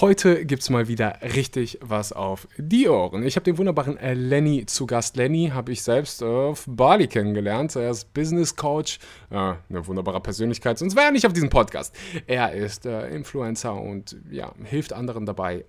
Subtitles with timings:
[0.00, 3.22] Heute gibt es mal wieder richtig was auf die Ohren.
[3.22, 5.18] Ich habe den wunderbaren äh, Lenny zu Gast.
[5.18, 7.76] Lenny habe ich selbst auf Bali kennengelernt.
[7.76, 11.94] Er ist Business Coach, äh, eine wunderbare Persönlichkeit, sonst wäre er nicht auf diesem Podcast.
[12.26, 15.64] Er ist äh, Influencer und ja, hilft anderen dabei, äh,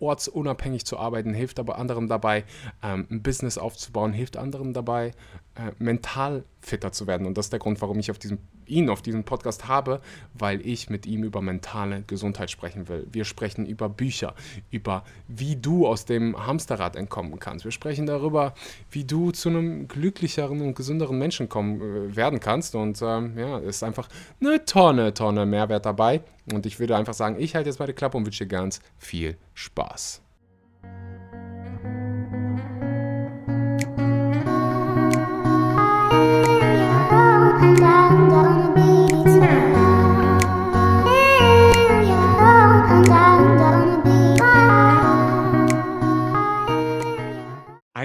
[0.00, 2.44] ortsunabhängig zu arbeiten, hilft aber anderen dabei,
[2.82, 5.12] ähm, ein Business aufzubauen, hilft anderen dabei,
[5.58, 7.26] äh, mental fitter zu werden.
[7.26, 10.00] Und das ist der Grund, warum ich auf diesem, ihn auf diesem Podcast habe,
[10.34, 13.06] weil ich mit ihm über mentale Gesundheit sprechen will.
[13.10, 14.34] Wir sprechen über Bücher,
[14.70, 17.64] über wie du aus dem Hamsterrad entkommen kannst.
[17.64, 18.54] Wir sprechen darüber,
[18.90, 22.76] wie du zu einem glücklicheren und gesünderen Menschen kommen, äh, werden kannst.
[22.76, 24.08] Und ähm, ja, es ist einfach
[24.40, 26.22] eine Tonne, Tonne Mehrwert dabei.
[26.52, 29.36] Und ich würde einfach sagen, ich halte jetzt meine Klappe und wünsche dir ganz viel
[29.54, 30.22] Spaß.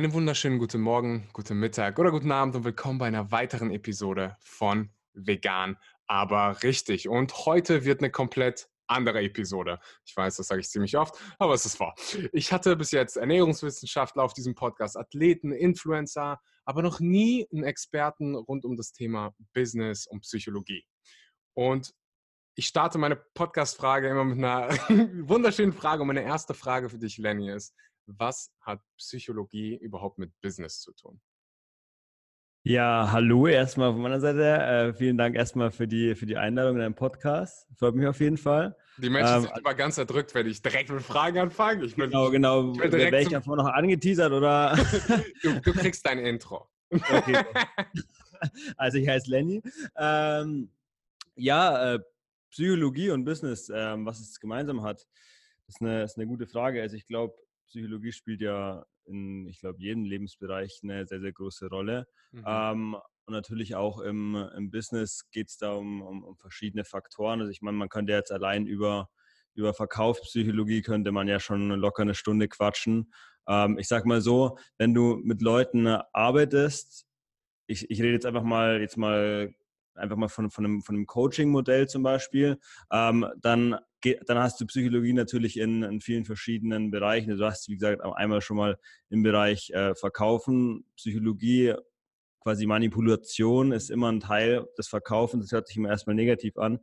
[0.03, 4.35] Einen wunderschönen guten Morgen, guten Mittag oder guten Abend und willkommen bei einer weiteren Episode
[4.41, 7.07] von Vegan, aber richtig.
[7.07, 9.79] Und heute wird eine komplett andere Episode.
[10.05, 11.95] Ich weiß, das sage ich ziemlich oft, aber es ist wahr.
[12.33, 18.35] Ich hatte bis jetzt Ernährungswissenschaftler auf diesem Podcast, Athleten, Influencer, aber noch nie einen Experten
[18.35, 20.83] rund um das Thema Business und Psychologie.
[21.53, 21.93] Und
[22.55, 24.67] ich starte meine Podcast-Frage immer mit einer
[25.29, 26.01] wunderschönen Frage.
[26.01, 27.73] Und meine erste Frage für dich, Lenny, ist,
[28.07, 31.21] was hat Psychologie überhaupt mit Business zu tun?
[32.65, 34.41] Ja, hallo erstmal von meiner Seite.
[34.41, 37.67] Äh, vielen Dank erstmal für die, für die Einladung in deinen Podcast.
[37.77, 38.77] Freut mich auf jeden Fall.
[38.97, 41.83] Die Menschen ähm, sind immer ganz erdrückt, wenn ich direkt mit Fragen anfange.
[41.83, 42.71] Ich bin, genau, genau.
[42.71, 44.77] Ich Wäre ich davor noch angeteasert oder?
[45.41, 46.69] du, du, kriegst dein Intro.
[46.89, 47.37] Okay.
[48.75, 49.61] Also ich heiße Lenny.
[49.95, 50.69] Ähm,
[51.35, 51.99] ja, äh,
[52.49, 55.07] Psychologie und Business, ähm, was es gemeinsam hat,
[55.67, 56.81] ist eine, ist eine gute Frage.
[56.81, 57.35] Also ich glaube,
[57.67, 62.07] Psychologie spielt ja in, ich glaube, jedem Lebensbereich eine sehr, sehr große Rolle.
[62.31, 62.43] Mhm.
[62.45, 67.39] Ähm, und natürlich auch im, im Business geht es da um, um, um, verschiedene Faktoren.
[67.39, 69.09] Also ich meine, man könnte jetzt allein über,
[69.53, 73.13] über Verkaufspsychologie könnte man ja schon locker eine Stunde quatschen.
[73.47, 77.05] Ähm, ich sag mal so, wenn du mit Leuten arbeitest,
[77.67, 79.53] ich, ich rede jetzt einfach mal, jetzt mal
[79.95, 82.59] einfach mal von, von einem, von einem Coaching-Modell zum Beispiel,
[82.91, 83.77] ähm, dann,
[84.25, 87.35] dann hast du Psychologie natürlich in, in, vielen verschiedenen Bereichen.
[87.37, 88.77] Du hast, wie gesagt, einmal schon mal
[89.09, 91.73] im Bereich äh, Verkaufen, Psychologie,
[92.41, 95.45] quasi Manipulation ist immer ein Teil des Verkaufens.
[95.45, 96.79] Das hört sich immer erstmal negativ an,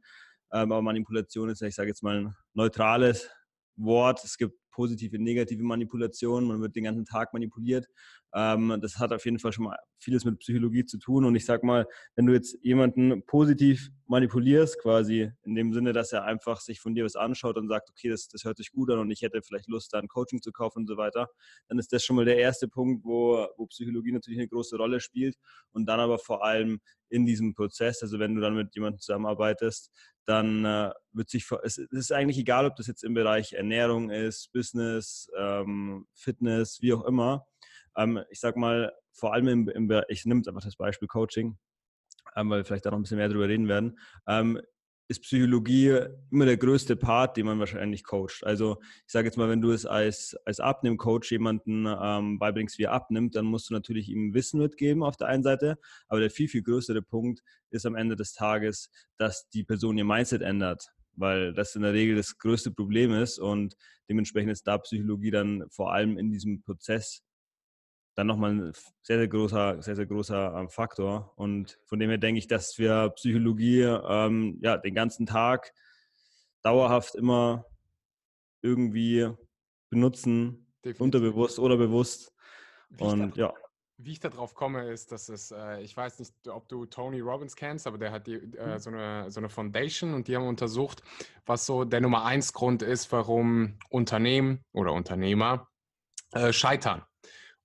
[0.53, 3.31] ähm, aber Manipulation ist, ich sage jetzt mal, ein neutrales
[3.77, 4.25] Wort.
[4.25, 6.47] Es gibt positive, negative Manipulation.
[6.47, 7.87] Man wird den ganzen Tag manipuliert.
[8.35, 11.25] Ähm, das hat auf jeden Fall schon mal vieles mit Psychologie zu tun.
[11.25, 16.13] Und ich sag mal, wenn du jetzt jemanden positiv manipulierst, quasi in dem Sinne, dass
[16.13, 18.91] er einfach sich von dir was anschaut und sagt, okay, das, das hört sich gut
[18.91, 21.29] an und ich hätte vielleicht Lust, da ein Coaching zu kaufen und so weiter,
[21.69, 25.01] dann ist das schon mal der erste Punkt, wo, wo Psychologie natürlich eine große Rolle
[25.01, 25.37] spielt.
[25.73, 29.91] Und dann aber vor allem in diesem Prozess, also wenn du dann mit jemandem zusammenarbeitest,
[30.27, 34.51] dann äh, wird sich, es, ist eigentlich egal, ob das jetzt im Bereich Ernährung ist,
[34.61, 37.47] Business, ähm, Fitness, wie auch immer.
[37.97, 41.57] Ähm, ich sag mal, vor allem im, im ich nehme jetzt einfach das Beispiel Coaching,
[42.37, 43.99] ähm, weil wir vielleicht da noch ein bisschen mehr drüber reden werden.
[44.27, 44.61] Ähm,
[45.09, 45.99] ist Psychologie
[46.31, 48.45] immer der größte Part, den man wahrscheinlich coacht.
[48.45, 52.85] Also ich sage jetzt mal, wenn du es als, als Abnimm-Coach jemanden ähm, beibringst, wie
[52.85, 56.31] er abnimmt, dann musst du natürlich ihm Wissen mitgeben auf der einen Seite, aber der
[56.31, 60.93] viel, viel größere Punkt ist am Ende des Tages, dass die Person ihr Mindset ändert,
[61.21, 63.77] weil das in der Regel das größte Problem ist und
[64.09, 67.23] dementsprechend ist da Psychologie dann vor allem in diesem Prozess
[68.17, 68.73] dann nochmal ein
[69.03, 71.33] sehr, sehr großer, sehr, sehr großer ähm, Faktor.
[71.37, 75.73] Und von dem her denke ich, dass wir Psychologie ähm, ja, den ganzen Tag
[76.63, 77.65] dauerhaft immer
[78.63, 79.31] irgendwie
[79.89, 81.01] benutzen, Definitiv.
[81.01, 82.35] unterbewusst oder bewusst.
[82.99, 83.55] Und ja.
[84.03, 87.57] Wie ich darauf komme, ist, dass es, äh, ich weiß nicht, ob du Tony Robbins
[87.57, 88.79] kennst, aber der hat die, äh, mhm.
[88.79, 91.03] so, eine, so eine Foundation und die haben untersucht,
[91.47, 95.69] was so der Nummer eins Grund ist, warum Unternehmen oder Unternehmer
[96.33, 97.03] äh, scheitern.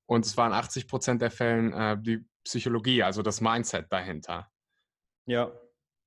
[0.08, 4.52] Und es waren 80 Prozent der Fällen äh, die Psychologie, also das Mindset dahinter.
[5.26, 5.52] Ja.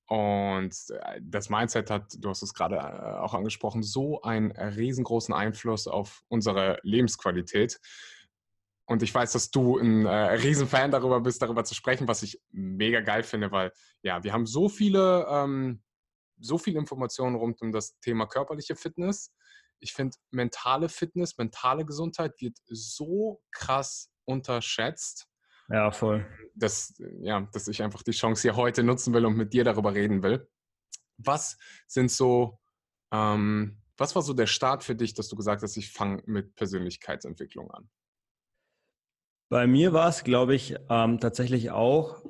[0.08, 5.34] Und äh, das Mindset hat, du hast es gerade äh, auch angesprochen, so einen riesengroßen
[5.34, 7.80] Einfluss auf unsere Lebensqualität.
[8.88, 12.40] Und ich weiß, dass du ein äh, Riesenfan darüber bist, darüber zu sprechen, was ich
[12.50, 15.82] mega geil finde, weil ja, wir haben so viele, ähm,
[16.40, 19.32] so viele Informationen rund um das Thema körperliche Fitness
[19.80, 25.28] ich finde, mentale Fitness, mentale Gesundheit wird so krass unterschätzt.
[25.68, 26.26] Ja, voll.
[26.54, 29.94] Dass, ja, dass ich einfach die Chance hier heute nutzen will und mit dir darüber
[29.94, 30.48] reden will.
[31.18, 32.58] Was sind so,
[33.12, 36.54] ähm, Was war so der Start für dich, dass du gesagt hast, ich fange mit
[36.54, 37.90] Persönlichkeitsentwicklung an?
[39.48, 42.22] Bei mir war es, glaube ich, ähm, tatsächlich auch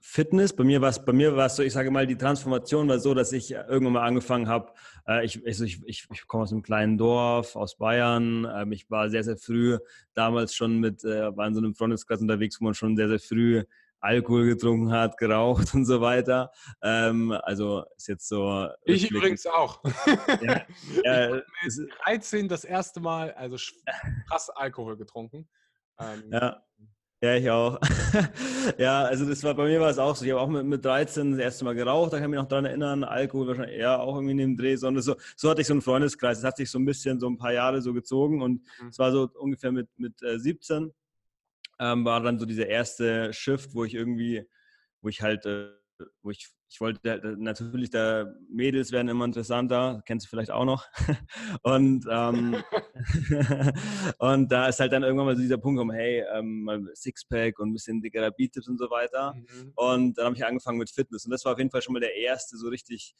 [0.00, 0.54] Fitness.
[0.54, 2.98] Bei mir war es, bei mir war es so, ich sage mal, die Transformation war
[2.98, 4.72] so, dass ich irgendwann mal angefangen habe.
[5.06, 8.46] Äh, ich, also ich, ich, ich komme aus einem kleinen Dorf aus Bayern.
[8.52, 9.78] Ähm, ich war sehr, sehr früh
[10.14, 13.20] damals schon mit, äh, war in so einem Freundeskreis unterwegs, wo man schon sehr, sehr
[13.20, 13.62] früh
[14.00, 16.50] Alkohol getrunken hat, geraucht und so weiter.
[16.82, 18.68] Ähm, also ist jetzt so.
[18.84, 19.80] Ich übrigens auch.
[20.42, 20.62] Ja,
[21.04, 21.40] ja,
[22.04, 23.56] 13 das erste Mal, also
[24.28, 25.48] krass Alkohol getrunken.
[25.98, 26.60] Ähm, ja.
[27.22, 27.80] Ja, ich auch.
[28.78, 30.26] ja, also das war bei mir war es auch so.
[30.26, 32.48] Ich habe auch mit, mit 13 das erste Mal geraucht, da kann ich mich noch
[32.48, 33.02] daran erinnern.
[33.02, 35.80] Alkohol wahrscheinlich eher auch irgendwie in dem Dreh, sondern so, so hatte ich so einen
[35.80, 36.42] Freundeskreis.
[36.42, 38.88] Das hat sich so ein bisschen so ein paar Jahre so gezogen und mhm.
[38.88, 40.92] es war so ungefähr mit, mit äh, 17
[41.78, 44.46] ähm, war dann so dieser erste Shift, wo ich irgendwie,
[45.00, 45.70] wo ich halt äh,
[46.22, 50.86] wo ich, ich wollte natürlich, der Mädels werden immer interessanter, kennst du vielleicht auch noch.
[51.62, 52.56] und, ähm,
[54.18, 57.68] und da ist halt dann irgendwann mal so dieser Punkt gekommen, hey, ähm, Sixpack und
[57.68, 59.34] ein bisschen dickerer Bizeps und so weiter.
[59.36, 59.70] Mhm.
[59.76, 61.24] Und dann habe ich angefangen mit Fitness.
[61.24, 63.14] Und das war auf jeden Fall schon mal der erste so richtig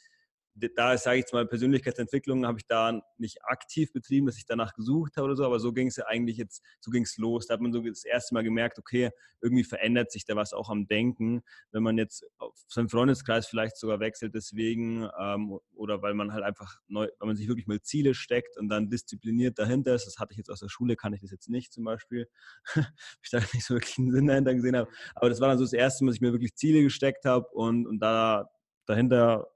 [0.54, 4.72] da sage ich jetzt mal, Persönlichkeitsentwicklung habe ich da nicht aktiv betrieben, dass ich danach
[4.74, 7.46] gesucht habe oder so, aber so ging es ja eigentlich jetzt, so ging es los.
[7.46, 9.10] Da hat man so das erste Mal gemerkt, okay,
[9.40, 11.42] irgendwie verändert sich da was auch am Denken,
[11.72, 16.44] wenn man jetzt auf seinen Freundeskreis vielleicht sogar wechselt deswegen ähm, oder weil man halt
[16.44, 20.06] einfach neu, weil man sich wirklich mal Ziele steckt und dann diszipliniert dahinter ist.
[20.06, 22.28] Das hatte ich jetzt aus der Schule, kann ich das jetzt nicht zum Beispiel,
[23.22, 24.90] ich da nicht so wirklich einen Sinn dahinter gesehen habe.
[25.14, 27.48] Aber das war dann so das erste Mal, dass ich mir wirklich Ziele gesteckt habe
[27.48, 28.50] und, und da
[28.86, 29.53] dahinter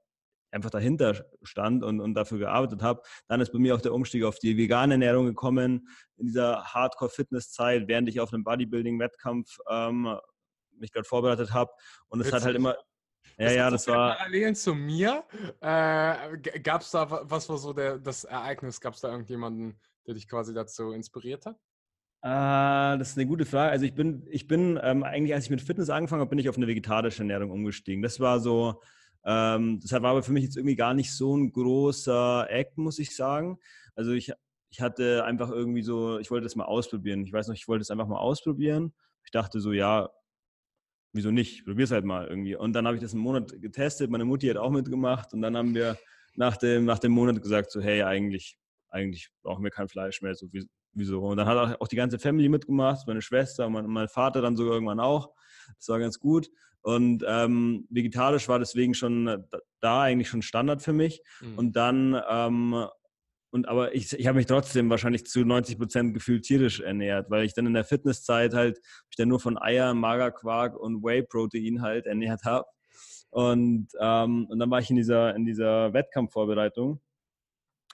[0.51, 3.01] einfach dahinter stand und, und dafür gearbeitet habe.
[3.27, 5.87] Dann ist bei mir auch der Umstieg auf die vegane Ernährung gekommen
[6.17, 10.17] in dieser Hardcore-Fitness-Zeit, während ich auf einem Bodybuilding-Wettkampf ähm,
[10.77, 11.71] mich gerade vorbereitet habe.
[12.07, 12.75] Und es hat halt immer.
[13.37, 14.15] Ja, das ja, das war.
[14.15, 15.23] Parallelen zu mir.
[15.61, 18.81] Äh, Gab es da, was war so der, das Ereignis?
[18.81, 21.55] Gab es da irgendjemanden, der dich quasi dazu inspiriert hat?
[22.21, 23.71] Uh, das ist eine gute Frage.
[23.71, 26.49] Also ich bin, ich bin ähm, eigentlich, als ich mit Fitness angefangen habe, bin ich
[26.49, 28.01] auf eine vegetarische Ernährung umgestiegen.
[28.01, 28.81] Das war so
[29.25, 32.99] ähm, deshalb war aber für mich jetzt irgendwie gar nicht so ein großer Act, muss
[32.99, 33.59] ich sagen.
[33.95, 34.31] Also ich,
[34.69, 37.23] ich hatte einfach irgendwie so, ich wollte das mal ausprobieren.
[37.23, 38.93] Ich weiß noch, ich wollte es einfach mal ausprobieren.
[39.25, 40.09] Ich dachte so, ja,
[41.13, 41.65] wieso nicht?
[41.65, 42.55] Probier es halt mal irgendwie.
[42.55, 44.09] Und dann habe ich das einen Monat getestet.
[44.09, 45.33] Meine Mutti hat auch mitgemacht.
[45.33, 45.97] Und dann haben wir
[46.35, 48.57] nach dem, nach dem Monat gesagt, so, hey, eigentlich,
[48.89, 50.35] eigentlich brauchen wir kein Fleisch mehr.
[50.35, 50.47] So,
[50.93, 51.21] wieso?
[51.21, 54.55] Und dann hat auch die ganze Family mitgemacht, meine Schwester und mein, mein Vater dann
[54.55, 55.33] sogar irgendwann auch.
[55.77, 56.49] Das war ganz gut.
[56.81, 59.39] Und ähm, vegetarisch war deswegen schon äh,
[59.81, 61.21] da eigentlich schon Standard für mich.
[61.41, 61.57] Mhm.
[61.57, 62.85] Und dann, ähm,
[63.51, 67.45] und aber ich, ich habe mich trotzdem wahrscheinlich zu 90 Prozent gefühlt tierisch ernährt, weil
[67.45, 72.05] ich dann in der Fitnesszeit halt mich dann nur von Eier, Magerquark und Whey-Protein halt
[72.05, 72.65] ernährt habe.
[73.31, 77.01] Und, ähm, und dann war ich in dieser, in dieser Wettkampfvorbereitung.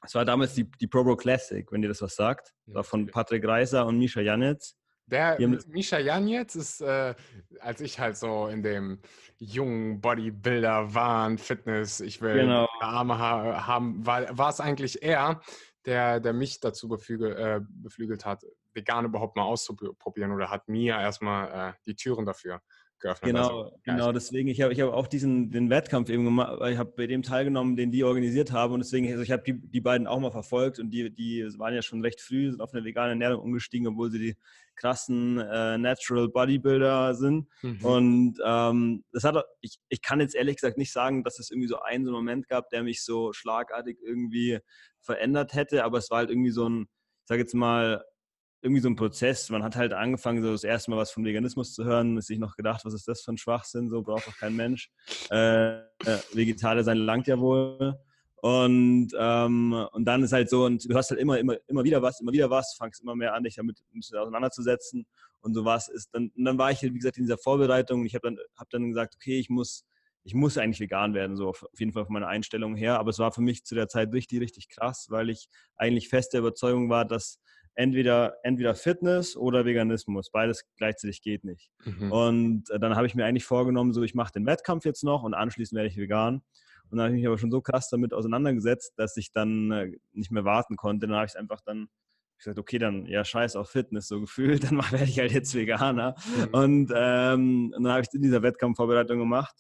[0.04, 2.54] Es war damals die, die Pro Classic, wenn dir das was sagt.
[2.68, 4.78] Das war von Patrick Reiser und Misha Janitz.
[5.08, 5.38] Der
[5.68, 7.14] Misha Janetz ist, äh,
[7.60, 9.00] als ich halt so in dem
[9.38, 12.68] jungen Bodybuilder-Wahn, Fitness, ich will genau.
[12.80, 15.42] Arme ha haben, war, war es eigentlich er,
[15.86, 18.44] der, der mich dazu beflügel, äh, beflügelt hat,
[18.74, 22.62] vegan überhaupt mal auszuprobieren oder hat mir erstmal äh, die Türen dafür
[23.00, 23.34] geöffnet.
[23.34, 24.12] Genau, also, genau.
[24.12, 27.24] Deswegen, ich habe ich hab auch diesen den Wettkampf eben gemacht, ich habe bei dem
[27.24, 30.32] teilgenommen, den die organisiert haben und deswegen, also ich habe die, die beiden auch mal
[30.32, 33.88] verfolgt und die, die waren ja schon recht früh, sind auf eine vegane Ernährung umgestiegen,
[33.88, 34.36] obwohl sie die
[34.76, 37.48] krassen äh, Natural Bodybuilder sind.
[37.62, 37.86] Mhm.
[37.86, 41.68] Und ähm, das hat, ich, ich kann jetzt ehrlich gesagt nicht sagen, dass es irgendwie
[41.68, 44.60] so einen so einen Moment gab, der mich so schlagartig irgendwie
[45.02, 48.04] verändert hätte, aber es war halt irgendwie so ein, ich sage jetzt mal,
[48.66, 49.50] irgendwie so ein Prozess.
[49.52, 52.40] Man hat halt angefangen, so das erste Mal was vom Veganismus zu hören, ist sich
[52.40, 54.90] noch gedacht, was ist das für ein Schwachsinn, so braucht doch kein Mensch.
[55.30, 57.98] Äh, äh, sein langt ja wohl.
[58.38, 62.02] Und, ähm, und dann ist halt so, und du hast halt immer, immer, immer wieder
[62.02, 63.82] was, immer wieder was, fangst immer mehr an, dich damit
[64.14, 65.06] auseinanderzusetzen.
[65.42, 68.04] Und so was ist dann, und dann war ich, halt, wie gesagt, in dieser Vorbereitung.
[68.06, 69.86] Ich habe dann, hab dann gesagt, okay, ich muss,
[70.24, 73.00] ich muss eigentlich vegan werden, so auf, auf jeden Fall von meiner Einstellung her.
[73.00, 76.40] Aber es war für mich zu der Zeit richtig, richtig krass, weil ich eigentlich feste
[76.40, 77.40] Überzeugung war, dass
[77.76, 80.30] entweder, entweder Fitness oder Veganismus.
[80.32, 81.70] Beides gleichzeitig geht nicht.
[81.84, 82.12] Mhm.
[82.12, 85.24] Und äh, dann habe ich mir eigentlich vorgenommen, so ich mache den Wettkampf jetzt noch
[85.24, 86.42] und anschließend werde ich vegan.
[86.90, 89.92] Und dann habe ich mich aber schon so krass damit auseinandergesetzt, dass ich dann äh,
[90.14, 91.08] nicht mehr warten konnte.
[91.08, 91.88] Dann habe ich es einfach dann
[92.38, 96.16] gesagt, okay, dann ja, scheiß auf Fitness so gefühlt, dann werde ich halt jetzt Veganer.
[96.38, 96.54] Mhm.
[96.54, 99.56] Und, ähm, und dann habe ich in dieser Wettkampfvorbereitung gemacht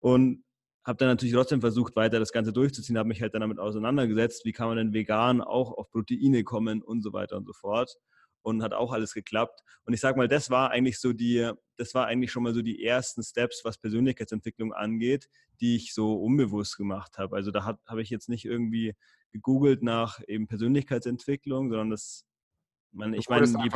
[0.00, 0.44] und
[0.86, 4.44] habe dann natürlich trotzdem versucht, weiter das Ganze durchzuziehen, habe mich halt dann damit auseinandergesetzt,
[4.44, 7.96] wie kann man denn vegan auch auf Proteine kommen und so weiter und so fort.
[8.46, 9.60] und hat auch alles geklappt.
[9.84, 12.62] Und ich sage mal, das war eigentlich so die, das war eigentlich schon mal so
[12.62, 15.28] die ersten Steps, was Persönlichkeitsentwicklung angeht,
[15.60, 17.34] die ich so unbewusst gemacht habe.
[17.34, 18.94] Also da habe ich jetzt nicht irgendwie
[19.32, 22.24] gegoogelt nach eben Persönlichkeitsentwicklung, sondern das,
[22.92, 23.68] man, ich meine, die,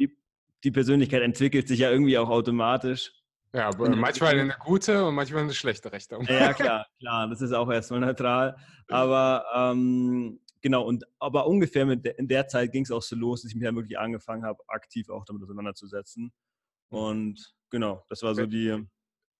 [0.00, 0.16] die,
[0.64, 3.12] die Persönlichkeit entwickelt sich ja irgendwie auch automatisch.
[3.52, 6.24] Ja, aber manchmal in eine gute und manchmal in eine schlechte Richtung.
[6.24, 8.56] Ja, klar, klar, das ist auch erstmal neutral.
[8.88, 13.16] Aber ähm, genau, und aber ungefähr mit der, in der Zeit ging es auch so
[13.16, 16.32] los, dass ich mich dann wirklich angefangen habe, aktiv auch damit auseinanderzusetzen.
[16.90, 16.98] Mhm.
[16.98, 18.86] Und genau, das war so die.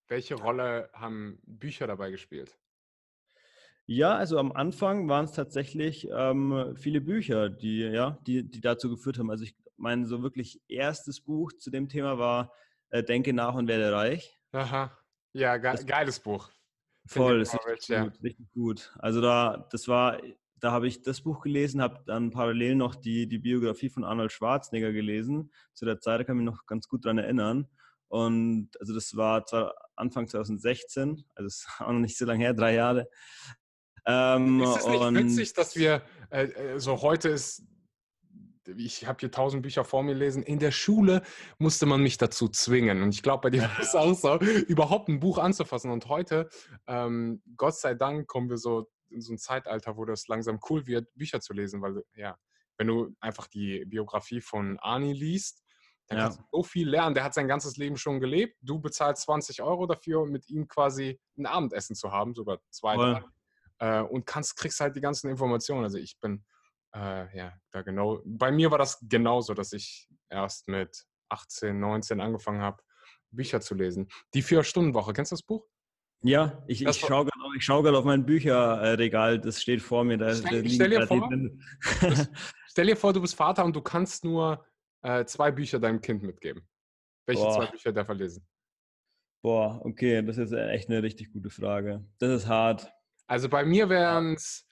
[0.07, 2.57] Welche Rolle haben Bücher dabei gespielt?
[3.89, 8.89] Ja, also am Anfang waren es tatsächlich ähm, viele Bücher, die, ja, die, die dazu
[8.89, 9.29] geführt haben.
[9.29, 12.51] Also ich mein so wirklich erstes Buch zu dem Thema war
[12.89, 14.39] äh, Denke nach und werde reich.
[14.51, 14.97] Aha.
[15.33, 16.49] Ja, ge das, geiles Buch.
[17.05, 18.03] Voll, ist richtig, ja.
[18.03, 18.93] gut, richtig gut.
[18.99, 20.19] Also da, das war,
[20.59, 24.31] da habe ich das Buch gelesen, habe dann parallel noch die, die Biografie von Arnold
[24.31, 25.51] Schwarzenegger gelesen.
[25.73, 27.67] Zu der Zeit kann ich mich noch ganz gut daran erinnern.
[28.09, 32.43] Und also das war zwar Anfang 2016, also es ist auch noch nicht so lange
[32.43, 33.09] her, drei Jahre.
[34.05, 37.63] Ähm, ist es nicht witzig, dass wir, äh, äh so heute ist
[38.75, 40.43] ich habe hier tausend Bücher vor mir lesen.
[40.43, 41.21] In der Schule
[41.57, 43.01] musste man mich dazu zwingen.
[43.01, 45.91] Und ich glaube, bei dir war es auch so, überhaupt ein Buch anzufassen.
[45.91, 46.49] Und heute,
[46.87, 50.85] ähm, Gott sei Dank, kommen wir so in so ein Zeitalter, wo das langsam cool
[50.85, 52.37] wird, Bücher zu lesen, weil, ja,
[52.77, 55.63] wenn du einfach die Biografie von Arnie liest,
[56.07, 56.23] dann ja.
[56.25, 57.15] kannst du so viel lernen.
[57.15, 58.57] Der hat sein ganzes Leben schon gelebt.
[58.61, 63.23] Du bezahlst 20 Euro dafür, mit ihm quasi ein Abendessen zu haben, sogar zwei, drei.
[63.79, 65.83] Äh, und kannst, kriegst halt die ganzen Informationen.
[65.83, 66.45] Also ich bin
[66.97, 68.21] äh, ja, da genau.
[68.25, 72.81] Bei mir war das genauso, dass ich erst mit 18, 19 angefangen habe,
[73.31, 74.07] Bücher zu lesen.
[74.33, 75.67] Die Vier-Stunden-Woche, kennst du das Buch?
[76.23, 80.17] Ja, ich, ich schaue gerade schau auf mein Bücherregal, das steht vor mir.
[80.17, 81.29] Da, stell, da stell, dir vor,
[82.67, 84.65] stell dir vor, du bist Vater und du kannst nur
[85.03, 86.67] äh, zwei Bücher deinem Kind mitgeben.
[87.27, 87.53] Welche Boah.
[87.53, 88.47] zwei Bücher darf er lesen?
[89.43, 92.03] Boah, okay, das ist echt eine richtig gute Frage.
[92.17, 92.91] Das ist hart.
[93.27, 94.66] Also bei mir wären es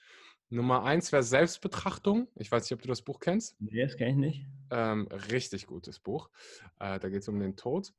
[0.48, 2.28] Nummer eins wäre Selbstbetrachtung.
[2.36, 3.60] Ich weiß nicht, ob du das Buch kennst.
[3.60, 4.46] Nee, das kenne ich nicht.
[4.70, 6.30] Ähm, richtig gutes Buch.
[6.78, 7.92] Äh, da geht es um den Tod.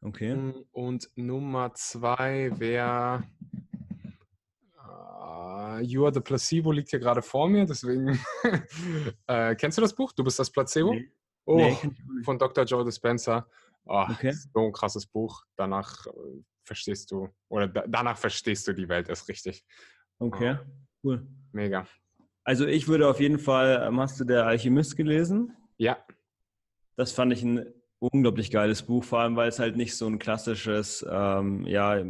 [0.00, 0.34] Okay.
[0.34, 3.24] Mm, und Nummer zwei wäre
[4.76, 8.18] uh, You are the Placebo liegt hier gerade vor mir, deswegen
[9.26, 10.12] äh, kennst du das Buch?
[10.12, 10.94] Du bist das Placebo?
[10.94, 11.10] Nee.
[11.44, 11.76] Oh, nee,
[12.24, 12.64] von Dr.
[12.64, 13.48] Joe Dispenza.
[13.86, 14.32] Oh, okay.
[14.32, 15.44] So ein krasses Buch.
[15.56, 16.10] Danach äh,
[16.62, 19.64] verstehst du, oder da, danach verstehst du die Welt erst richtig.
[20.18, 20.58] Okay.
[20.60, 20.87] Oh.
[21.02, 21.26] Cool.
[21.52, 21.86] Mega.
[22.44, 25.56] Also ich würde auf jeden Fall, hast du der Alchemist gelesen?
[25.76, 25.98] Ja.
[26.96, 27.66] Das fand ich ein
[27.98, 32.02] unglaublich geiles Buch, vor allem weil es halt nicht so ein klassisches, ähm, ja,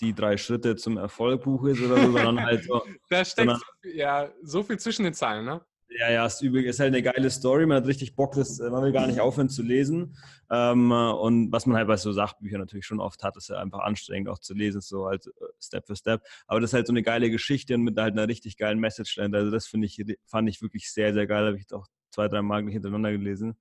[0.00, 2.82] die drei Schritte zum Erfolg Buch ist oder so, sondern halt so.
[3.08, 5.60] da steckt sondern, ja so viel zwischen den Zeilen, ne?
[5.98, 7.66] Ja, ja, ist, übel, ist halt eine geile Story.
[7.66, 10.16] Man hat richtig Bock, das, man will gar nicht aufhören zu lesen.
[10.48, 13.80] Ähm, und was man halt bei so Sachbüchern natürlich schon oft hat, ist ja einfach
[13.80, 16.22] anstrengend auch zu lesen, so halt äh, Step für Step.
[16.46, 19.16] Aber das ist halt so eine geile Geschichte und mit halt einer richtig geilen Message
[19.16, 19.38] dahinter.
[19.38, 21.46] Also das finde ich, fand ich wirklich sehr, sehr geil.
[21.46, 23.56] Habe ich auch zwei, drei Mal hintereinander gelesen.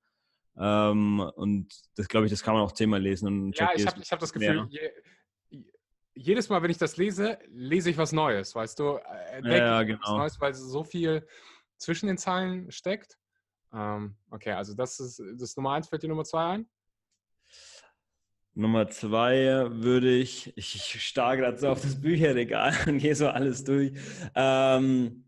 [0.60, 3.28] Ähm, und das glaube ich, das kann man auch zehnmal lesen.
[3.28, 4.92] Und ja, ich habe hab das Gefühl, je,
[6.14, 9.00] jedes Mal, wenn ich das lese, lese ich was Neues, weißt du?
[9.32, 10.00] Entdecke ja, genau.
[10.02, 11.26] was Neues, weil so viel
[11.78, 13.18] zwischen den Zeilen steckt.
[13.74, 15.88] Ähm, okay, also das ist das Nummer eins.
[15.88, 16.70] Fällt dir Nummer zwei ein?
[18.54, 23.28] Nummer zwei würde ich, ich, ich starre gerade so auf das Bücherregal und gehe so
[23.28, 23.94] alles durch.
[24.34, 25.26] Ähm,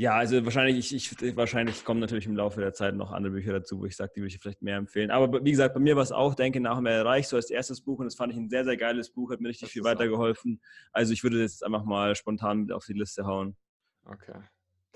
[0.00, 3.52] ja, also wahrscheinlich, ich, ich, wahrscheinlich kommen natürlich im Laufe der Zeit noch andere Bücher
[3.52, 5.10] dazu, wo ich sage, die würde ich vielleicht mehr empfehlen.
[5.10, 7.82] Aber wie gesagt, bei mir war es auch, denke nach mehr Reich, so als erstes
[7.82, 9.82] Buch und das fand ich ein sehr, sehr geiles Buch, hat mir richtig das viel
[9.84, 10.62] weitergeholfen.
[10.92, 13.56] Also ich würde das jetzt einfach mal spontan auf die Liste hauen.
[14.06, 14.40] Okay.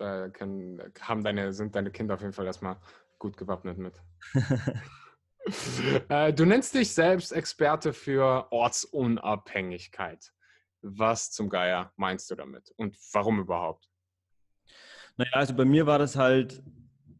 [0.03, 2.77] Da können, haben deine, sind deine Kinder auf jeden Fall erstmal
[3.21, 3.95] gut gewappnet mit.
[6.09, 10.33] äh, du nennst dich selbst Experte für Ortsunabhängigkeit.
[10.81, 13.89] Was zum Geier meinst du damit und warum überhaupt?
[15.17, 16.65] Naja, also bei mir war das halt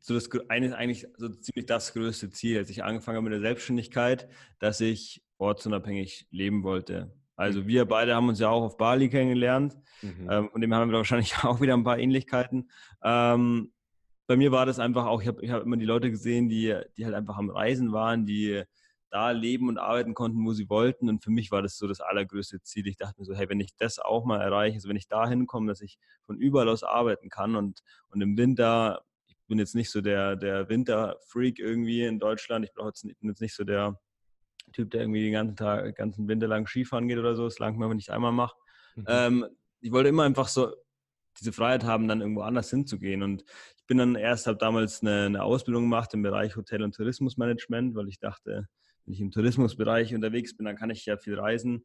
[0.01, 3.43] so das eine, eigentlich so ziemlich das größte Ziel, als ich angefangen habe mit der
[3.43, 7.15] Selbstständigkeit, dass ich ortsunabhängig leben wollte.
[7.37, 10.29] Also wir beide haben uns ja auch auf Bali kennengelernt mhm.
[10.31, 12.71] ähm, und dem haben wir wahrscheinlich auch wieder ein paar Ähnlichkeiten.
[13.03, 13.73] Ähm,
[14.27, 17.05] bei mir war das einfach auch, ich habe hab immer die Leute gesehen, die, die
[17.05, 18.63] halt einfach am Reisen waren, die
[19.13, 21.09] da leben und arbeiten konnten, wo sie wollten.
[21.09, 22.87] Und für mich war das so das allergrößte Ziel.
[22.87, 25.29] Ich dachte mir so, hey, wenn ich das auch mal erreiche, also wenn ich da
[25.29, 29.75] hinkomme, dass ich von überall aus arbeiten kann und, und im Winter, ich bin jetzt
[29.75, 34.01] nicht so der, der Winterfreak irgendwie in Deutschland, ich jetzt, bin jetzt nicht so der,
[34.73, 37.45] Typ, der irgendwie den ganzen Tag, ganzen Winter lang Skifahren geht oder so.
[37.45, 38.57] Das langt mir, wenn ich es einmal mache.
[38.97, 39.05] Mhm.
[39.09, 39.47] Ähm,
[39.81, 40.73] ich wollte immer einfach so
[41.41, 43.23] diese Freiheit haben, dann irgendwo anders hinzugehen.
[43.23, 43.45] Und
[43.77, 47.95] ich bin dann erst, habe damals eine, eine Ausbildung gemacht im Bereich Hotel- und Tourismusmanagement,
[47.95, 48.69] weil ich dachte,
[49.05, 51.85] wenn ich im Tourismusbereich unterwegs bin, dann kann ich ja viel reisen.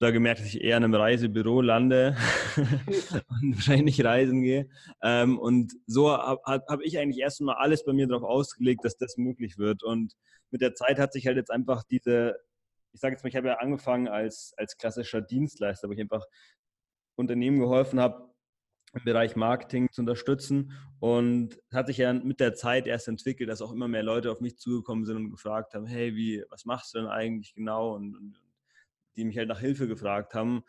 [0.00, 2.16] Da gemerkt, dass ich eher in einem Reisebüro lande
[2.56, 4.66] und wahrscheinlich nicht reisen gehe.
[5.02, 8.96] Ähm, und so habe hab ich eigentlich erst mal alles bei mir darauf ausgelegt, dass
[8.96, 9.82] das möglich wird.
[9.82, 10.16] Und
[10.50, 12.34] mit der Zeit hat sich halt jetzt einfach diese,
[12.94, 16.24] ich sage jetzt mal, ich habe ja angefangen als, als klassischer Dienstleister, wo ich einfach
[17.16, 18.30] Unternehmen geholfen habe,
[18.94, 20.72] im Bereich Marketing zu unterstützen.
[20.98, 24.40] Und hat sich ja mit der Zeit erst entwickelt, dass auch immer mehr Leute auf
[24.40, 27.94] mich zugekommen sind und gefragt haben, hey, wie, was machst du denn eigentlich genau?
[27.94, 28.40] Und, und
[29.16, 30.62] die mich halt nach Hilfe gefragt haben,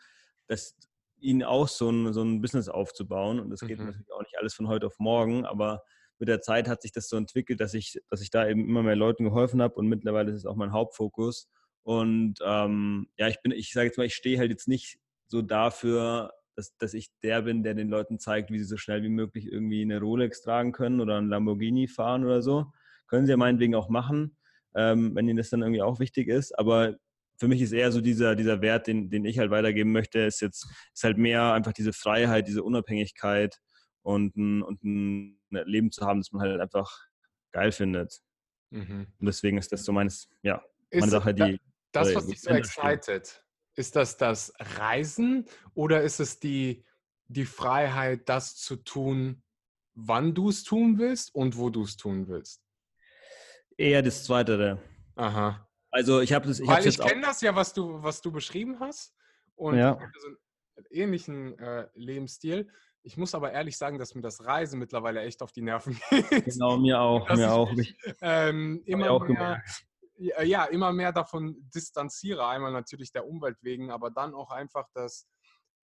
[0.46, 0.76] dass
[1.18, 3.40] ihnen auch so ein, so ein Business aufzubauen.
[3.40, 3.86] Und das geht mhm.
[3.86, 5.82] natürlich auch nicht alles von heute auf morgen, aber
[6.18, 8.82] mit der Zeit hat sich das so entwickelt, dass ich, dass ich da eben immer
[8.82, 11.48] mehr Leuten geholfen habe und mittlerweile ist es auch mein Hauptfokus.
[11.84, 15.42] Und ähm, ja, ich bin, ich sage jetzt mal, ich stehe halt jetzt nicht so
[15.42, 19.08] dafür, dass, dass ich der bin, der den Leuten zeigt, wie sie so schnell wie
[19.08, 22.66] möglich irgendwie eine Rolex tragen können oder einen Lamborghini fahren oder so.
[23.08, 24.36] Können sie ja meinetwegen auch machen,
[24.74, 26.56] ähm, wenn ihnen das dann irgendwie auch wichtig ist.
[26.58, 26.96] Aber
[27.42, 30.40] für mich ist eher so dieser, dieser Wert, den, den ich halt weitergeben möchte, ist
[30.40, 33.58] jetzt ist halt mehr einfach diese Freiheit, diese Unabhängigkeit
[34.02, 37.00] und ein, und ein Leben zu haben, das man halt einfach
[37.50, 38.20] geil findet.
[38.70, 39.08] Mhm.
[39.18, 41.60] Und deswegen ist das so meines, ja, meine Sache, die.
[41.90, 43.44] Das, was dich so excited,
[43.74, 46.84] ist das das Reisen oder ist es die,
[47.26, 49.42] die Freiheit, das zu tun,
[49.94, 52.62] wann du es tun willst und wo du es tun willst?
[53.76, 54.78] Eher das Zweite.
[55.16, 55.68] Aha.
[55.92, 56.58] Also ich habe das.
[56.58, 59.14] Ich Weil ich kenne das ja, was du, was du beschrieben hast.
[59.54, 59.94] Und ja.
[59.94, 60.36] ich habe so einen
[60.90, 62.68] ähnlichen äh, Lebensstil.
[63.04, 66.44] Ich muss aber ehrlich sagen, dass mir das Reisen mittlerweile echt auf die Nerven geht.
[66.46, 67.28] Genau, mir auch.
[67.28, 67.72] Mir auch.
[67.72, 69.84] Mich, ähm, immer auch mehr, gemerkt
[70.42, 72.46] ja, immer mehr davon distanziere.
[72.46, 75.28] Einmal natürlich der Umwelt wegen, aber dann auch einfach, dass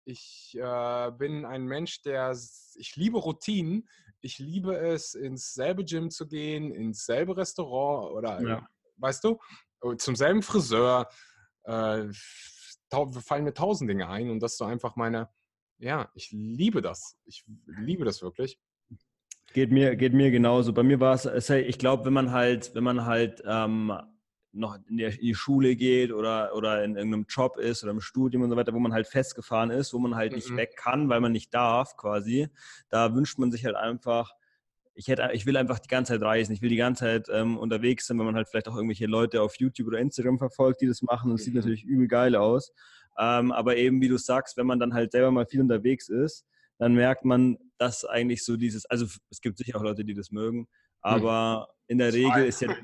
[0.04, 2.36] ich äh, bin ein Mensch, der,
[2.76, 3.88] ich liebe Routinen.
[4.20, 8.68] Ich liebe es, ins selbe Gym zu gehen, ins selbe Restaurant oder, ja.
[8.96, 9.38] weißt du,
[9.94, 11.08] zum selben Friseur.
[11.64, 12.04] Äh,
[12.90, 15.28] fallen mir tausend Dinge ein und das ist so einfach meine,
[15.78, 17.18] ja, ich liebe das.
[17.24, 18.58] Ich liebe das wirklich.
[19.52, 20.72] Geht mir, geht mir genauso.
[20.72, 23.92] Bei mir war es, ich glaube, wenn man halt, wenn man halt ähm,
[24.52, 28.00] noch in, der, in die Schule geht oder, oder in irgendeinem Job ist oder im
[28.00, 30.36] Studium und so weiter, wo man halt festgefahren ist, wo man halt mhm.
[30.36, 32.48] nicht weg kann, weil man nicht darf quasi.
[32.88, 34.34] Da wünscht man sich halt einfach,
[34.96, 37.58] ich, hätte, ich will einfach die ganze Zeit reisen, ich will die ganze Zeit ähm,
[37.58, 40.86] unterwegs sein, wenn man halt vielleicht auch irgendwelche Leute auf YouTube oder Instagram verfolgt, die
[40.86, 41.30] das machen.
[41.30, 41.44] Das mhm.
[41.44, 42.72] sieht natürlich übel geil aus.
[43.18, 46.44] Ähm, aber eben, wie du sagst, wenn man dann halt selber mal viel unterwegs ist,
[46.78, 50.30] dann merkt man, dass eigentlich so dieses, also es gibt sicher auch Leute, die das
[50.30, 50.66] mögen, mhm.
[51.00, 51.74] aber mhm.
[51.88, 52.74] in der Regel ist ja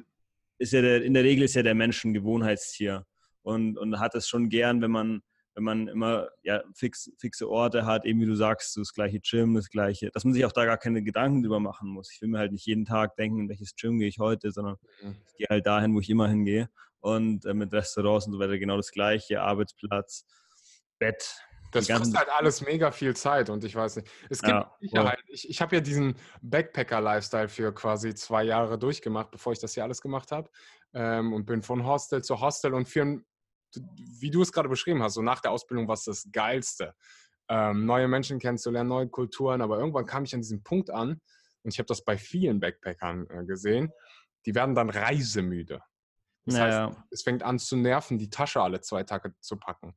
[0.63, 3.05] ist ja der, in der Regel ist ja der Mensch ein Gewohnheitstier
[3.43, 5.23] und, und hat es schon gern, wenn man,
[5.55, 9.21] wenn man immer ja, fix, fixe Orte hat, eben wie du sagst, so das gleiche
[9.21, 12.11] Gym, das gleiche, dass man sich auch da gar keine Gedanken drüber machen muss.
[12.13, 14.77] Ich will mir halt nicht jeden Tag denken, in welches Gym gehe ich heute, sondern
[15.03, 15.17] mhm.
[15.27, 16.69] ich gehe halt dahin, wo ich immer hingehe.
[17.01, 20.25] Und äh, mit Restaurants und so weiter genau das gleiche, Arbeitsplatz,
[20.99, 21.37] Bett,
[21.73, 24.09] das kostet halt alles mega viel Zeit und ich weiß nicht.
[24.29, 25.19] Es gibt ja, Sicherheit.
[25.29, 29.83] Ich, ich habe ja diesen Backpacker-Lifestyle für quasi zwei Jahre durchgemacht, bevor ich das hier
[29.83, 30.51] alles gemacht habe.
[30.93, 33.23] Ähm, und bin von Hostel zu Hostel und für,
[33.97, 36.95] wie du es gerade beschrieben hast, so nach der Ausbildung war es das Geilste.
[37.49, 41.21] Ähm, neue Menschen kennenzulernen, neue Kulturen, aber irgendwann kam ich an diesen Punkt an
[41.63, 43.93] und ich habe das bei vielen Backpackern äh, gesehen,
[44.47, 45.83] die werden dann reisemüde.
[46.45, 46.87] Das naja.
[46.89, 49.95] heißt, es fängt an zu nerven, die Tasche alle zwei Tage zu packen.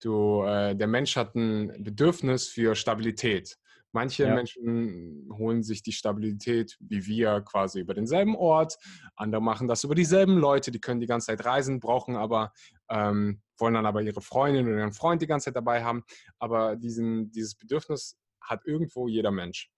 [0.00, 3.58] Du, äh, der Mensch hat ein Bedürfnis für Stabilität.
[3.92, 4.34] Manche ja.
[4.34, 8.76] Menschen holen sich die Stabilität wie wir quasi über denselben Ort.
[9.16, 12.52] Andere machen das über dieselben Leute, die können die ganze Zeit reisen, brauchen aber,
[12.88, 16.04] ähm, wollen dann aber ihre Freundin oder ihren Freund die ganze Zeit dabei haben.
[16.38, 19.70] Aber diesen, dieses Bedürfnis hat irgendwo jeder Mensch.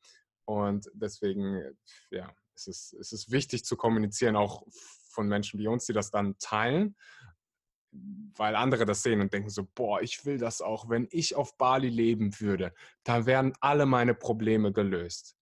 [0.45, 1.63] Und deswegen,
[2.11, 4.63] ja, es ist, es ist wichtig zu kommunizieren, auch
[5.11, 6.97] von Menschen wie uns, die das dann teilen
[8.37, 10.89] weil andere das sehen und denken so, boah, ich will das auch.
[10.89, 12.73] Wenn ich auf Bali leben würde,
[13.05, 15.37] da wären alle meine Probleme gelöst.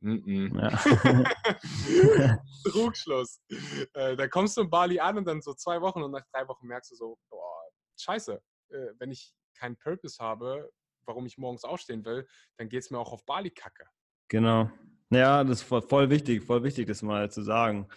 [0.00, 0.60] Mm -mm.
[0.60, 2.38] Ja.
[2.70, 3.40] Trugschluss.
[3.94, 6.46] Äh, da kommst du in Bali an und dann so zwei Wochen und nach drei
[6.48, 7.62] Wochen merkst du so, boah,
[7.98, 8.40] scheiße,
[8.70, 10.70] äh, wenn ich keinen Purpose habe,
[11.06, 12.26] warum ich morgens aufstehen will,
[12.58, 13.86] dann geht es mir auch auf Bali kacke.
[14.28, 14.70] Genau.
[15.10, 17.88] Ja, das ist voll, voll wichtig, voll wichtig, das mal zu sagen.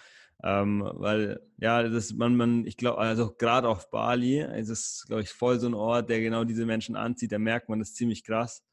[0.41, 5.23] Ähm, weil, ja, das, man, man, ich glaube, also gerade auf Bali ist es, glaube
[5.23, 7.31] ich, voll so ein Ort, der genau diese Menschen anzieht.
[7.31, 8.63] Da merkt man das ziemlich krass.